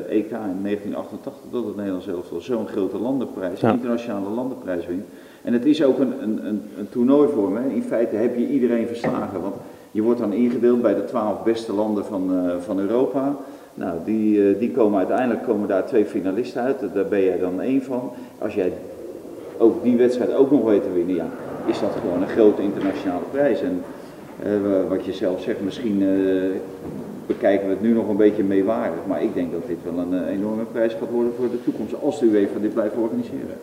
EK 0.09 0.31
in 0.31 0.61
1988, 0.63 1.33
dat 1.51 1.65
het 1.65 1.75
Nederlands 1.75 2.07
elftal 2.07 2.41
zo'n 2.41 2.67
grote 2.67 2.97
landenprijs, 2.97 3.59
ja. 3.59 3.71
internationale 3.71 4.29
landenprijs 4.29 4.85
wint. 4.85 5.05
En 5.43 5.53
het 5.53 5.65
is 5.65 5.83
ook 5.83 5.99
een, 5.99 6.13
een, 6.21 6.45
een, 6.45 6.61
een 6.77 6.89
toernooivorm. 6.89 7.55
Hè. 7.55 7.69
In 7.69 7.83
feite 7.83 8.15
heb 8.15 8.37
je 8.37 8.47
iedereen 8.47 8.87
verslagen. 8.87 9.41
Want 9.41 9.55
je 9.91 10.01
wordt 10.01 10.19
dan 10.19 10.33
ingedeeld 10.33 10.81
bij 10.81 10.95
de 10.95 11.05
twaalf 11.05 11.43
beste 11.43 11.73
landen 11.73 12.05
van, 12.05 12.31
uh, 12.33 12.53
van 12.59 12.79
Europa. 12.79 13.35
Nou, 13.73 13.97
die, 14.05 14.37
uh, 14.37 14.59
die 14.59 14.71
komen 14.71 14.97
uiteindelijk 14.97 15.43
komen 15.43 15.67
daar 15.67 15.85
twee 15.85 16.05
finalisten 16.05 16.61
uit. 16.61 16.79
Daar 16.93 17.05
ben 17.05 17.23
jij 17.23 17.39
dan 17.39 17.61
één 17.61 17.83
van. 17.83 18.11
Als 18.37 18.53
jij 18.53 18.73
ook 19.57 19.83
die 19.83 19.97
wedstrijd 19.97 20.35
ook 20.35 20.51
nog 20.51 20.63
weet 20.63 20.83
te 20.83 20.91
winnen, 20.93 21.15
ja, 21.15 21.27
is 21.65 21.79
dat 21.79 21.91
gewoon 22.01 22.21
een 22.21 22.27
grote 22.27 22.61
internationale 22.61 23.25
prijs. 23.31 23.61
En 23.61 23.81
uh, 24.45 24.89
wat 24.89 25.05
je 25.05 25.13
zelf 25.13 25.41
zegt, 25.41 25.61
misschien 25.63 26.03
bekijken 27.25 27.67
we 27.67 27.73
het 27.73 27.81
nu 27.81 27.93
nog 27.93 28.09
een 28.09 28.17
beetje 28.17 28.43
meewarig. 28.43 28.99
Maar 29.07 29.23
ik 29.23 29.33
denk 29.33 29.51
dat 29.51 29.67
dit 29.67 29.77
wel 29.83 29.97
een 29.97 30.27
enorme 30.27 30.63
prijs 30.63 30.93
gaat 30.93 31.09
worden 31.11 31.33
voor 31.37 31.49
de 31.49 31.63
toekomst. 31.63 32.01
Als 32.01 32.19
de 32.19 32.25
UEFA 32.25 32.59
dit 32.59 32.73
blijft 32.73 32.95
organiseren. 32.95 33.57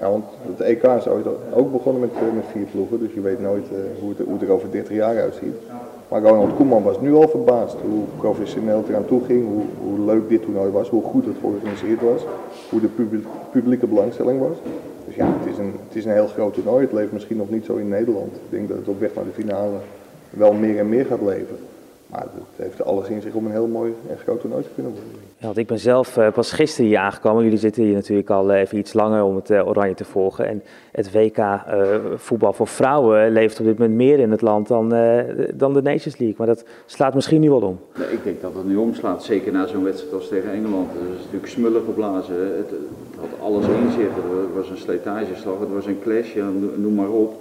Ja, 0.00 0.10
want 0.10 0.24
het 0.46 0.60
EK 0.60 0.82
is 0.82 1.08
ooit 1.08 1.26
ook 1.54 1.72
begonnen 1.72 2.00
met, 2.00 2.10
met 2.34 2.44
vier 2.52 2.66
ploegen, 2.72 2.98
dus 2.98 3.12
je 3.14 3.20
weet 3.20 3.40
nooit 3.40 3.64
uh, 3.72 3.78
hoe, 4.00 4.08
het, 4.08 4.18
hoe 4.18 4.32
het 4.32 4.42
er 4.42 4.50
over 4.50 4.70
30 4.70 4.96
jaar 4.96 5.20
uitziet. 5.20 5.54
Maar 6.08 6.22
Ronald 6.22 6.54
Koeman 6.56 6.82
was 6.82 7.00
nu 7.00 7.14
al 7.14 7.28
verbaasd 7.28 7.76
hoe 7.88 8.04
professioneel 8.16 8.76
het 8.76 8.88
eraan 8.88 9.06
toe 9.06 9.24
ging, 9.24 9.46
hoe, 9.46 9.62
hoe 9.82 10.06
leuk 10.06 10.28
dit 10.28 10.42
toernooi 10.42 10.70
was, 10.70 10.88
hoe 10.88 11.02
goed 11.02 11.24
het 11.24 11.36
georganiseerd 11.40 12.00
was, 12.02 12.22
hoe 12.70 12.80
de 12.80 12.86
publiek, 12.86 13.26
publieke 13.50 13.86
belangstelling 13.86 14.40
was. 14.40 14.56
Dus 15.06 15.14
ja, 15.14 15.26
het 15.26 15.52
is, 15.52 15.58
een, 15.58 15.72
het 15.88 15.96
is 15.96 16.04
een 16.04 16.12
heel 16.12 16.26
groot 16.26 16.54
toernooi. 16.54 16.84
Het 16.84 16.92
leeft 16.92 17.12
misschien 17.12 17.36
nog 17.36 17.50
niet 17.50 17.64
zo 17.64 17.76
in 17.76 17.88
Nederland. 17.88 18.34
Ik 18.34 18.50
denk 18.50 18.68
dat 18.68 18.76
het 18.76 18.88
op 18.88 19.00
weg 19.00 19.14
naar 19.14 19.24
de 19.24 19.42
finale 19.42 19.76
wel 20.30 20.52
meer 20.52 20.78
en 20.78 20.88
meer 20.88 21.06
gaat 21.06 21.22
leven. 21.22 21.56
Maar 22.08 22.20
het 22.20 22.56
heeft 22.56 22.84
alles 22.84 23.08
in 23.08 23.22
zich 23.22 23.32
om 23.32 23.46
een 23.46 23.52
heel 23.52 23.66
mooi 23.66 23.94
en 24.08 24.18
groot 24.18 24.40
toernooi 24.40 24.62
te 24.62 24.68
kunnen 24.74 24.92
worden. 24.92 25.10
Ja, 25.38 25.46
want 25.46 25.56
ik 25.56 25.66
ben 25.66 25.78
zelf 25.78 26.16
uh, 26.16 26.32
pas 26.32 26.52
gisteren 26.52 26.86
hier 26.86 26.98
aangekomen. 26.98 27.42
Jullie 27.42 27.58
zitten 27.58 27.82
hier 27.82 27.94
natuurlijk 27.94 28.30
al 28.30 28.50
even 28.50 28.78
iets 28.78 28.92
langer 28.92 29.22
om 29.22 29.36
het 29.36 29.50
uh, 29.50 29.68
Oranje 29.68 29.94
te 29.94 30.04
volgen. 30.04 30.46
En 30.46 30.62
het 30.92 31.12
WK 31.12 31.36
uh, 31.36 31.54
voetbal 32.16 32.52
voor 32.52 32.66
vrouwen 32.66 33.30
leeft 33.32 33.60
op 33.60 33.66
dit 33.66 33.78
moment 33.78 33.96
meer 33.96 34.18
in 34.18 34.30
het 34.30 34.40
land 34.40 34.68
dan, 34.68 34.88
dan 35.54 35.72
de 35.72 35.82
Nations 35.82 36.16
League. 36.18 36.34
Maar 36.38 36.46
dat 36.46 36.64
slaat 36.86 37.14
misschien 37.14 37.40
nu 37.40 37.50
wel 37.50 37.60
om. 37.60 37.78
Nee, 37.98 38.12
ik 38.12 38.24
denk 38.24 38.40
dat 38.40 38.54
het 38.54 38.66
nu 38.66 38.76
omslaat, 38.76 39.24
zeker 39.24 39.52
na 39.52 39.66
zo'n 39.66 39.84
wedstrijd 39.84 40.14
als 40.14 40.28
tegen 40.28 40.52
Engeland. 40.52 40.90
Het 40.92 41.02
is 41.18 41.24
natuurlijk 41.24 41.52
smullen 41.52 41.82
geblazen. 41.84 42.34
Het, 42.34 42.70
het, 42.70 42.70
had 43.20 43.40
alles 43.40 43.64
in 43.64 43.90
zich. 43.90 44.14
Het 44.14 44.54
was 44.54 44.70
een 44.70 44.76
slijtageslag, 44.76 45.60
het 45.60 45.72
was 45.72 45.86
een 45.86 46.00
clash, 46.02 46.34
ja, 46.34 46.48
noem 46.76 46.94
maar 46.94 47.10
op. 47.10 47.40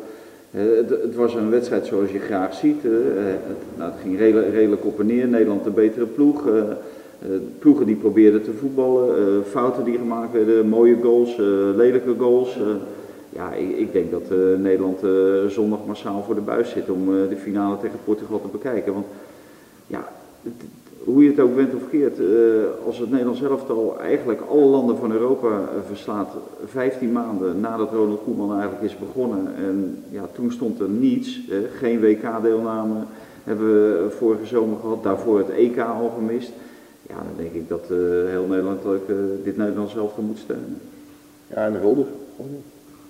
Het, 0.51 0.89
het, 0.89 1.15
was 1.15 1.33
een 1.33 1.49
wedstrijd 1.49 1.85
zoals 1.85 2.11
je 2.11 2.19
graag 2.19 2.53
ziet. 2.53 2.83
Het, 2.83 3.77
nou, 3.77 3.91
het 3.91 3.99
ging 4.01 4.19
redelijk, 4.19 4.85
op 4.85 4.99
en 4.99 5.05
neer. 5.05 5.27
Nederland 5.27 5.65
een 5.65 5.73
betere 5.73 6.05
ploeg. 6.05 6.47
Uh, 6.47 6.63
ploegen 7.59 7.85
die 7.85 7.95
probeerden 7.95 8.43
te 8.43 8.53
voetballen, 8.53 9.43
fouten 9.45 9.83
die 9.83 9.97
gemaakt 9.97 10.31
werden, 10.31 10.67
mooie 10.67 10.97
goals, 11.01 11.37
lelijke 11.75 12.15
goals. 12.17 12.57
ja, 13.29 13.53
ik, 13.53 13.77
ik, 13.77 13.91
denk 13.91 14.11
dat 14.11 14.23
Nederland 14.57 14.99
zondag 15.47 15.79
massaal 15.85 16.23
voor 16.23 16.35
de 16.35 16.41
buis 16.41 16.69
zit 16.69 16.89
om 16.89 17.05
de 17.05 17.37
finale 17.37 17.77
tegen 17.81 17.99
Portugal 18.03 18.41
te 18.41 18.47
bekijken. 18.47 18.93
Want 18.93 19.05
ja, 19.87 20.07
hoe 21.07 21.23
je 21.23 21.29
het 21.29 21.39
ook 21.39 21.55
bent 21.55 21.73
of 21.75 21.89
keert, 21.89 22.19
als 22.85 22.97
het 22.99 23.09
Nederlands 23.09 23.41
elftal 23.41 23.95
eigenlijk 23.99 24.41
alle 24.49 24.65
landen 24.65 24.97
van 24.97 25.11
Europa 25.11 25.61
verslaat, 25.87 26.27
15 26.65 27.11
maanden 27.11 27.59
nadat 27.59 27.91
Ronald 27.91 28.23
Koeman 28.23 28.51
eigenlijk 28.59 28.83
is 28.83 28.97
begonnen. 28.97 29.47
En 29.57 30.03
ja, 30.09 30.27
toen 30.33 30.51
stond 30.51 30.79
er 30.79 30.89
niets, 30.89 31.39
geen 31.77 31.99
WK-deelname 31.99 32.95
hebben 33.43 33.67
we 33.67 34.09
vorige 34.09 34.45
zomer 34.45 34.79
gehad, 34.79 35.03
daarvoor 35.03 35.37
het 35.37 35.49
EK 35.49 35.79
al 35.79 36.09
gemist 36.17 36.51
ja, 37.09 37.15
dan 37.15 37.43
denk 37.43 37.53
ik 37.53 37.69
dat 37.69 37.87
uh, 37.91 37.97
heel 38.29 38.45
Nederland 38.49 38.85
ook 38.85 39.09
uh, 39.09 39.15
dit 39.43 39.57
Nederlands 39.57 39.93
zelf 39.93 40.17
moet 40.17 40.37
steunen. 40.37 40.77
Ja, 41.47 41.55
en 41.55 41.73
de 41.73 41.79
wilde. 41.79 42.05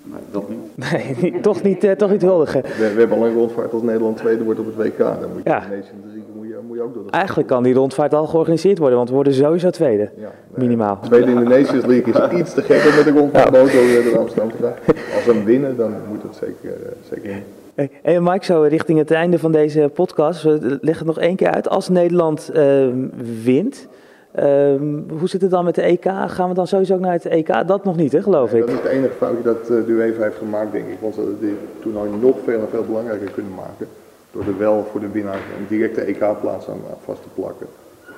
Nee, 0.03 0.19
dat 0.31 0.49
niet. 0.49 0.91
Nee, 0.91 1.31
niet- 1.31 1.43
toch, 1.43 1.63
niet, 1.63 1.83
eh, 1.83 1.91
toch 1.91 2.12
niet 2.12 2.21
huldigen. 2.21 2.62
We, 2.62 2.69
we 2.93 2.99
hebben 2.99 3.17
al 3.17 3.25
een 3.25 3.33
rondvaart 3.33 3.73
als 3.73 3.81
Nederland 3.81 4.17
tweede 4.17 4.43
wordt 4.43 4.60
op 4.60 4.65
het 4.65 4.75
WK. 4.75 4.97
Dan 4.97 5.17
moet 5.33 5.43
je 5.43 5.49
Ja. 5.49 5.60
de 5.60 5.65
Nations 5.65 6.03
League 6.05 6.33
moet 6.67 6.77
je, 6.77 6.84
ook 6.84 6.93
de- 6.93 7.12
Eigenlijk 7.12 7.47
kan 7.47 7.63
die 7.63 7.73
rondvaart 7.73 8.13
al 8.13 8.27
georganiseerd 8.27 8.77
worden, 8.77 8.97
want 8.97 9.10
we 9.10 9.15
worden 9.15 9.34
sowieso 9.34 9.69
tweede. 9.69 10.03
Ja, 10.15 10.21
nee. 10.21 10.32
Minimaal. 10.67 10.99
Tweede 11.01 11.32
in 11.32 11.38
de 11.38 11.43
Nations 11.43 11.86
League 11.86 12.13
is 12.32 12.39
iets 12.39 12.53
te 12.53 12.62
gekker 12.62 12.95
met 12.95 13.03
de 13.06 13.19
rondvaartboot 13.19 13.71
door 13.71 14.03
door 14.12 14.17
Amsterdam 14.19 14.51
te 14.51 14.58
gaan. 14.63 14.73
Als 15.15 15.25
we 15.25 15.34
hem 15.34 15.43
winnen, 15.45 15.77
dan 15.77 15.93
moet 16.10 16.23
het 16.23 16.36
zeker, 16.36 16.77
eh, 16.86 16.91
zeker. 17.13 17.41
Hey, 17.75 17.89
hey 18.03 18.19
Mike, 18.21 18.45
zo 18.45 18.62
richting 18.62 18.99
het 18.99 19.12
einde 19.12 19.39
van 19.39 19.51
deze 19.51 19.89
podcast. 19.93 20.43
Leggen 20.43 20.82
het 20.82 21.06
nog 21.06 21.19
één 21.19 21.36
keer 21.36 21.51
uit. 21.51 21.69
Als 21.69 21.89
Nederland 21.89 22.49
ehm, 22.53 23.06
wint, 23.43 23.88
ehm, 24.32 24.99
hoe 25.19 25.30
zit 25.30 25.41
het 25.41 25.51
dan 25.51 25.65
met 25.65 25.75
de 25.75 25.82
EK? 25.86 26.03
Gaan 26.27 26.49
we 26.49 26.53
dan 26.56 26.67
sowieso 26.67 26.93
ook 26.93 26.99
naar 26.99 27.12
het 27.13 27.25
EK? 27.25 27.67
Dat 27.67 27.84
nog 27.84 27.95
niet, 27.95 28.12
hè, 28.12 28.21
geloof 28.21 28.49
Dat 28.51 28.60
ik. 28.60 28.67
is 28.67 28.73
het 28.73 28.86
enige 28.86 29.13
foutje 29.17 29.43
dat 29.43 29.65
de 29.67 29.84
UEFA 29.88 30.23
heeft 30.23 30.38
gemaakt, 30.38 30.71
denk 30.71 30.88
ik. 30.88 30.97
Want 31.01 31.13
ze 31.15 31.34
dit 31.41 31.49
toernooi 31.82 32.10
nog 32.21 32.36
veel 32.45 32.60
en 32.60 32.67
veel 32.71 32.84
belangrijker 32.84 33.30
kunnen 33.32 33.53
maken. 33.56 33.88
Door 34.32 34.44
er 34.46 34.58
wel 34.58 34.88
voor 34.92 35.00
de 35.00 35.10
winnaar 35.10 35.36
een 35.60 35.66
directe 35.68 36.02
EK-plaats 36.02 36.68
aan 36.70 36.80
vast 37.04 37.22
te 37.22 37.28
plakken. 37.36 37.68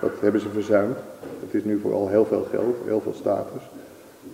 Dat 0.01 0.11
hebben 0.21 0.41
ze 0.41 0.49
verzuimd. 0.49 0.97
Het 1.45 1.53
is 1.53 1.63
nu 1.63 1.79
vooral 1.79 2.07
heel 2.07 2.25
veel 2.25 2.47
geld, 2.51 2.75
heel 2.85 3.01
veel 3.01 3.13
status. 3.13 3.61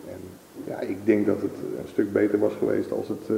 En 0.08 0.20
ja, 0.68 0.80
ik 0.80 0.98
denk 1.06 1.26
dat 1.26 1.36
het 1.42 1.52
een 1.82 1.88
stuk 1.88 2.14
beter 2.14 2.40
was 2.40 2.54
geweest 2.60 2.92
als 2.92 3.08
het, 3.08 3.30
eh, 3.30 3.36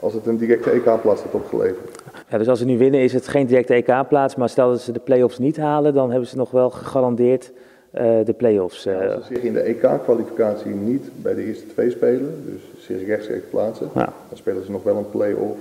als 0.00 0.14
het 0.14 0.26
een 0.26 0.36
directe 0.36 0.70
EK-plaats 0.70 1.22
had 1.22 1.32
opgeleverd. 1.34 2.02
Ja, 2.28 2.38
dus 2.38 2.48
als 2.48 2.58
ze 2.58 2.64
nu 2.64 2.78
winnen 2.78 3.00
is 3.00 3.12
het 3.12 3.28
geen 3.28 3.46
directe 3.46 3.74
EK-plaats. 3.74 4.36
Maar 4.36 4.48
stel 4.48 4.68
dat 4.70 4.80
ze 4.80 4.92
de 4.92 4.98
play-offs 5.00 5.38
niet 5.38 5.56
halen, 5.56 5.94
dan 5.94 6.10
hebben 6.10 6.28
ze 6.28 6.36
nog 6.36 6.50
wel 6.50 6.70
gegarandeerd 6.70 7.52
eh, 7.90 8.04
de 8.24 8.32
play-offs. 8.32 8.86
eh. 8.86 9.14
Als 9.14 9.26
ze 9.26 9.34
zich 9.34 9.42
in 9.42 9.52
de 9.52 9.60
EK-kwalificatie 9.60 10.70
niet 10.74 11.10
bij 11.22 11.34
de 11.34 11.44
eerste 11.44 11.66
twee 11.66 11.90
spelen, 11.90 12.42
dus 12.46 12.84
zich 12.86 13.06
rechtstreeks 13.06 13.44
plaatsen, 13.50 13.88
Ja. 13.94 14.04
dan 14.28 14.36
spelen 14.38 14.64
ze 14.64 14.70
nog 14.70 14.82
wel 14.82 14.96
een 14.96 15.10
play-off. 15.10 15.58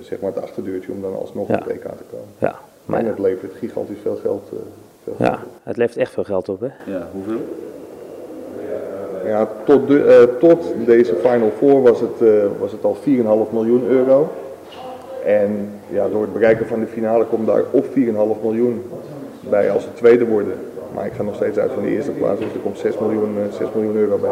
Zeg 0.00 0.20
maar 0.20 0.32
het 0.34 0.42
achterdeurtje 0.42 0.92
om 0.92 1.02
dan 1.02 1.16
alsnog 1.18 1.48
Ja. 1.48 1.54
op 1.54 1.60
het 1.64 1.70
EK 1.72 1.82
te 1.82 2.04
komen. 2.10 2.26
ja, 2.38 2.54
maar 2.84 2.98
En 2.98 3.04
ja, 3.04 3.10
het 3.10 3.20
levert 3.20 3.52
gigantisch 3.58 3.98
veel 4.02 4.16
geld, 4.22 4.48
eh, 4.52 4.58
veel 5.04 5.14
ja, 5.26 5.32
op. 5.32 5.38
het 5.62 5.76
levert 5.76 5.96
echt 5.98 6.12
veel 6.12 6.24
geld 6.24 6.48
op, 6.48 6.60
hè? 6.60 6.66
Ja, 6.92 7.08
hoeveel? 7.12 7.40
Ja, 9.24 9.48
tot, 9.64 9.88
de, 9.88 10.02
eh, 10.04 10.38
tot 10.48 10.64
deze 10.86 11.14
Final 11.14 11.50
Four 11.58 11.82
was 11.82 12.00
het, 12.00 12.22
eh, 12.22 12.44
was 12.58 12.72
het 12.72 12.84
al 12.84 12.94
4,5 12.94 13.52
miljoen 13.52 13.86
euro. 13.88 14.28
En 15.24 15.70
ja, 15.90 16.08
door 16.08 16.22
het 16.22 16.32
bereiken 16.32 16.66
van 16.66 16.80
de 16.80 16.86
finale 16.86 17.24
komt 17.24 17.46
daar 17.46 17.62
op 17.70 17.84
4,5 17.92 18.42
miljoen 18.42 18.82
bij 19.50 19.70
als 19.70 19.82
ze 19.82 19.88
tweede 19.94 20.26
worden. 20.26 20.52
Maar 20.96 21.06
ik 21.06 21.12
ga 21.12 21.22
nog 21.22 21.34
steeds 21.34 21.58
uit 21.58 21.72
van 21.72 21.82
de 21.82 21.88
eerste 21.88 22.10
plaats, 22.10 22.40
dus 22.40 22.52
er 22.52 22.60
komt 22.60 22.78
6 22.78 22.98
miljoen, 22.98 23.36
eh, 23.36 23.52
6 23.52 23.68
miljoen 23.74 23.96
euro 23.96 24.18
bij. 24.18 24.30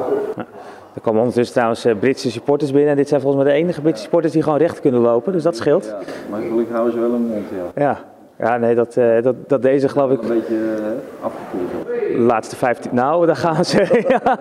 Er 0.95 1.01
komen 1.01 1.21
ondertussen 1.21 1.55
trouwens 1.55 1.85
eh, 1.85 1.95
Britse 1.99 2.31
supporters 2.31 2.73
binnen. 2.73 2.91
En 2.91 2.97
dit 2.97 3.09
zijn 3.09 3.21
volgens 3.21 3.45
mij 3.45 3.53
de 3.53 3.59
enige 3.59 3.81
Britse 3.81 4.03
supporters 4.03 4.33
die 4.33 4.43
gewoon 4.43 4.59
recht 4.59 4.81
kunnen 4.81 5.01
lopen. 5.01 5.33
Dus 5.33 5.43
dat 5.43 5.57
scheelt. 5.57 5.85
Ja, 5.85 5.99
maar 6.31 6.41
gelukkig 6.41 6.75
houden 6.75 6.93
ze 6.93 7.01
wel 7.01 7.13
een 7.13 7.27
mond, 7.27 7.45
ja. 7.75 7.83
Ja, 7.83 7.99
ja 8.39 8.57
nee, 8.57 8.75
dat, 8.75 8.97
eh, 8.97 9.23
dat, 9.23 9.35
dat 9.47 9.63
deze 9.63 9.89
geloof 9.89 10.11
ik 10.11 10.23
Een 10.23 10.29
beetje 10.29 10.57
eh, 10.57 11.25
afgekoeld. 11.25 11.87
de 12.17 12.19
laatste 12.19 12.57
15... 12.57 12.95
Nou, 12.95 13.27
daar 13.27 13.37
gaan 13.37 13.65
ze. 13.65 14.05
ja, 14.09 14.39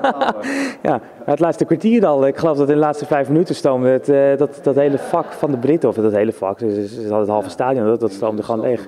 ja, 0.81 1.01
het 1.25 1.39
laatste 1.39 1.65
kwartier 1.65 2.05
al. 2.05 2.27
Ik 2.27 2.37
geloof 2.37 2.57
dat 2.57 2.67
in 2.67 2.73
de 2.73 2.79
laatste 2.79 3.05
vijf 3.05 3.27
minuten 3.27 3.55
stoomde 3.55 3.89
het, 3.89 4.09
eh, 4.09 4.37
dat, 4.37 4.59
dat 4.63 4.75
hele 4.75 4.97
vak 4.97 5.31
van 5.31 5.51
de 5.51 5.57
Britten, 5.57 5.89
of 5.89 5.95
dat 5.95 6.11
hele 6.11 6.33
vak, 6.33 6.59
dus, 6.59 6.75
dus 6.75 6.91
het 6.91 7.09
het 7.09 7.27
halve 7.27 7.49
stadion, 7.49 7.85
dat, 7.85 7.99
dat 7.99 8.11
stoomde 8.11 8.43
gewoon 8.43 8.61
leeg. 8.61 8.87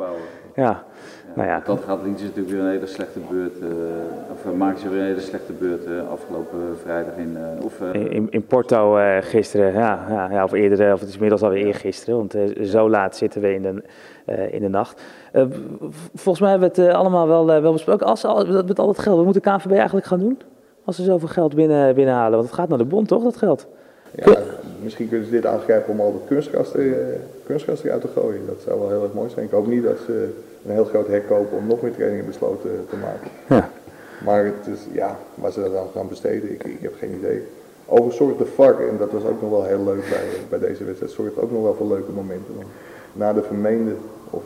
Ja, 0.55 0.83
nou 1.35 1.47
ja. 1.47 1.61
Dat 1.65 1.79
gaat 1.87 1.99
Liens 2.03 2.21
natuurlijk 2.21 2.49
weer 2.49 2.59
een 2.59 2.69
hele 2.69 2.85
slechte 2.87 3.19
beurt, 3.29 3.59
eh, 3.59 3.67
of 4.31 4.45
uh, 4.45 4.51
maakt 4.57 4.79
ze 4.79 4.89
weer 4.89 4.99
een 4.99 5.05
hele 5.05 5.19
slechte 5.19 5.53
beurt 5.53 5.85
eh, 5.85 5.91
afgelopen 6.11 6.59
vrijdag 6.83 7.13
in, 7.17 7.37
eh, 7.37 7.65
of, 7.65 7.81
eh, 7.81 8.01
In, 8.11 8.27
in- 8.29 8.45
Porto 8.45 8.97
eh, 8.97 9.17
gisteren, 9.21 9.73
ja, 9.73 10.05
ja, 10.09 10.27
ja, 10.31 10.43
of 10.43 10.51
eerder, 10.51 10.87
eh, 10.87 10.93
of 10.93 10.99
het 10.99 11.07
is 11.09 11.13
inmiddels 11.15 11.41
alweer 11.41 11.65
eergisteren, 11.65 12.15
want 12.17 12.33
eh, 12.35 12.63
zo 12.63 12.89
laat 12.89 13.15
zitten 13.15 13.41
we 13.41 13.53
in 13.53 13.61
de, 13.61 13.83
eh, 14.25 14.53
in 14.53 14.61
de 14.61 14.67
nacht. 14.69 15.01
Eh, 15.31 15.45
volgens 16.13 16.39
mij 16.39 16.49
hebben 16.49 16.71
we 16.75 16.81
het 16.81 16.89
eh, 16.91 16.97
allemaal 16.99 17.27
wel, 17.27 17.51
eh, 17.51 17.61
wel 17.61 17.71
besproken. 17.71 18.07
Als, 18.07 18.25
al- 18.25 18.45
dat 18.45 18.67
met 18.67 18.79
al 18.79 18.85
dat 18.87 18.99
geld, 18.99 19.15
wat 19.15 19.25
moet 19.25 19.33
de 19.33 19.39
KNVB 19.39 19.71
eigenlijk 19.71 20.05
gaan 20.05 20.19
doen? 20.19 20.39
Als 20.85 20.95
ze 20.95 21.03
zoveel 21.03 21.27
geld 21.27 21.55
binnen, 21.55 21.95
binnenhalen, 21.95 22.31
want 22.37 22.45
het 22.45 22.59
gaat 22.59 22.69
naar 22.69 22.77
de 22.77 22.83
bond 22.85 23.07
toch, 23.07 23.23
dat 23.23 23.37
geld? 23.37 23.67
Ja, 24.15 24.37
misschien 24.83 25.09
kunnen 25.09 25.25
ze 25.25 25.31
dit 25.31 25.45
aangrijpen 25.45 25.93
om 25.93 25.99
al 25.99 26.11
de 26.11 26.19
kunstgras, 26.27 26.75
eh, 26.75 26.83
kunstgras 27.45 27.83
eruit 27.83 28.01
te 28.01 28.07
gooien. 28.15 28.41
Dat 28.47 28.61
zou 28.67 28.79
wel 28.79 28.89
heel 28.89 29.03
erg 29.03 29.13
mooi 29.13 29.29
zijn. 29.29 29.45
Ik 29.45 29.51
hoop 29.51 29.67
niet 29.67 29.83
dat 29.83 29.97
ze 30.05 30.29
een 30.65 30.71
heel 30.71 30.85
groot 30.85 31.07
hek 31.07 31.27
kopen 31.27 31.57
om 31.57 31.67
nog 31.67 31.81
meer 31.81 31.93
trainingen 31.93 32.25
besloten 32.25 32.85
te 32.89 32.95
maken. 32.95 33.27
Ja. 33.49 33.69
Maar 34.25 34.45
het 34.45 34.67
is, 34.73 34.79
ja, 34.91 35.17
waar 35.35 35.51
ze 35.51 35.59
dat 35.61 35.75
aan 35.75 35.87
gaan 35.93 36.07
besteden, 36.07 36.51
ik, 36.51 36.63
ik 36.63 36.77
heb 36.81 36.93
geen 36.99 37.13
idee. 37.17 37.43
Overigens 37.85 38.17
zorgt 38.17 38.37
de 38.37 38.45
VAR, 38.45 38.87
en 38.89 38.97
dat 38.97 39.11
was 39.11 39.23
ook 39.23 39.41
nog 39.41 39.49
wel 39.49 39.63
heel 39.65 39.83
leuk 39.83 40.09
bij, 40.09 40.59
bij 40.59 40.67
deze 40.67 40.83
wedstrijd, 40.83 41.11
zorgt 41.11 41.37
ook 41.39 41.51
nog 41.51 41.61
wel 41.63 41.73
voor 41.75 41.87
leuke 41.87 42.11
momenten. 42.11 42.53
Na 43.13 43.33
de 43.33 43.43
vermeende, 43.43 43.91
of 44.29 44.43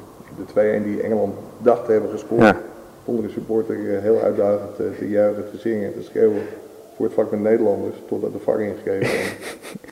de 0.54 0.80
2-1 0.80 0.84
die 0.84 1.02
Engeland 1.02 1.34
dacht 1.58 1.86
te 1.86 1.92
hebben 1.92 2.10
gescoord, 2.10 2.42
Ja. 2.42 2.58
stonden 3.02 3.26
de 3.26 3.32
supporter 3.32 3.76
eh, 3.96 4.02
heel 4.02 4.20
uitdagend 4.22 4.76
te, 4.76 4.90
te 4.98 5.10
juichen, 5.10 5.44
te 5.52 5.58
zingen 5.58 5.86
en 5.86 5.94
te 5.94 6.04
schreeuwen 6.04 6.42
voor 6.96 7.06
het 7.06 7.16
vak 7.16 7.32
met 7.32 7.40
Nederlanders, 7.40 7.96
totdat 8.08 8.34
de 8.34 8.40
VAR 8.40 8.62
ingreep 8.62 9.02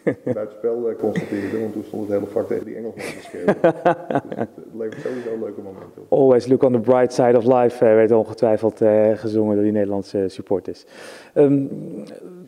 en 0.03 0.15
buitenspel 0.33 0.89
eh, 0.89 0.95
constateerde, 0.99 1.59
want 1.59 1.73
toen 1.73 1.83
stond 1.87 2.07
het 2.09 2.17
hele 2.19 2.31
vak 2.31 2.47
tegen 2.47 2.65
die 2.65 2.75
Engelsen 2.75 3.01
te 3.01 3.21
schreeuwen. 3.21 3.55
Dus 3.61 3.71
sowieso 4.95 5.29
leuke 5.39 5.61
momenten. 5.61 6.03
Always 6.09 6.47
look 6.47 6.63
on 6.63 6.71
the 6.71 6.79
bright 6.79 7.13
side 7.13 7.37
of 7.37 7.43
life 7.43 7.85
eh, 7.85 7.93
werd 7.93 8.11
ongetwijfeld 8.11 8.81
eh, 8.81 9.11
gezongen 9.15 9.55
door 9.55 9.63
die 9.63 9.73
Nederlandse 9.73 10.25
supporters. 10.27 10.85
Ehm, 11.33 11.65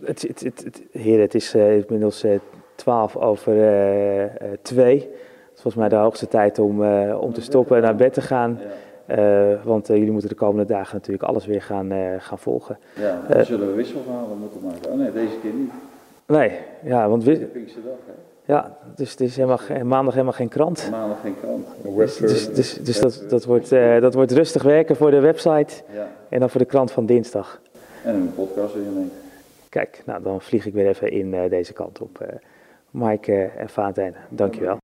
het, 0.03 0.21
het, 0.21 0.39
het, 0.39 0.63
het, 0.63 0.83
heren, 0.91 1.21
het 1.21 1.35
is 1.35 1.53
eh, 1.53 1.77
inmiddels 1.77 2.23
eh, 2.23 2.39
12 2.75 3.17
over 3.17 3.53
eh, 3.53 4.23
eh, 4.23 4.31
2. 4.61 4.99
Het 4.99 5.07
is 5.55 5.61
volgens 5.61 5.75
mij 5.75 5.89
de 5.89 5.95
hoogste 5.95 6.27
tijd 6.27 6.59
om, 6.59 6.83
om 7.13 7.33
te 7.33 7.41
stoppen 7.41 7.75
en 7.75 7.81
naar 7.81 7.95
bed 7.95 8.13
te 8.13 8.21
gaan. 8.21 8.59
Want 9.63 9.87
jullie 9.87 10.11
moeten 10.11 10.29
de 10.29 10.35
komende 10.35 10.65
dagen 10.65 10.95
natuurlijk 10.95 11.23
alles 11.23 11.45
weer 11.45 11.61
gaan, 11.61 11.91
gaan 12.19 12.39
volgen. 12.39 12.77
ja, 12.95 13.21
dan 13.27 13.45
zullen 13.45 13.67
we 13.67 13.73
wisselverhalen 13.73 14.37
moeten 14.37 14.61
maken. 14.63 14.91
Oh 14.91 14.97
nee, 14.97 15.11
deze 15.11 15.39
keer 15.41 15.53
niet. 15.53 15.71
Nee, 16.25 16.51
ja, 16.83 17.09
want 17.09 17.23
Pinksterdag, 17.23 17.93
hè. 18.05 18.28
Ja, 18.49 18.77
dus 18.95 19.11
het 19.11 19.21
is 19.21 19.35
helemaal, 19.35 19.59
maandag 19.83 20.13
helemaal 20.13 20.33
geen 20.33 20.47
krant. 20.47 20.87
Maandag 20.91 21.21
geen 21.21 21.35
krant. 21.39 21.67
Dus, 21.97 22.17
dus, 22.17 22.53
dus, 22.53 22.73
dus 22.73 22.99
dat, 22.99 23.23
dat, 23.29 23.45
wordt, 23.45 23.71
eh, 23.71 24.01
dat 24.01 24.13
wordt 24.13 24.31
rustig 24.31 24.63
werken 24.63 24.95
voor 24.95 25.11
de 25.11 25.19
website 25.19 25.73
Ja, 25.93 26.07
en 26.29 26.39
dan 26.39 26.49
voor 26.49 26.59
de 26.59 26.65
krant 26.65 26.91
van 26.91 27.05
dinsdag. 27.05 27.61
en 28.03 28.15
een 28.15 28.33
podcast 28.35 28.73
weer 28.73 28.83
in 28.83 29.11
Kijk, 29.69 30.01
nou 30.05 30.23
dan 30.23 30.41
vlieg 30.41 30.65
ik 30.65 30.73
weer 30.73 30.87
even 30.87 31.11
in 31.11 31.33
eh, 31.33 31.49
deze 31.49 31.73
kant 31.73 32.01
op. 32.01 32.21
eh 32.21 32.35
Mike 32.91 33.51
en 33.57 33.69
Valentijn, 33.69 34.15
dankjewel. 34.29 34.79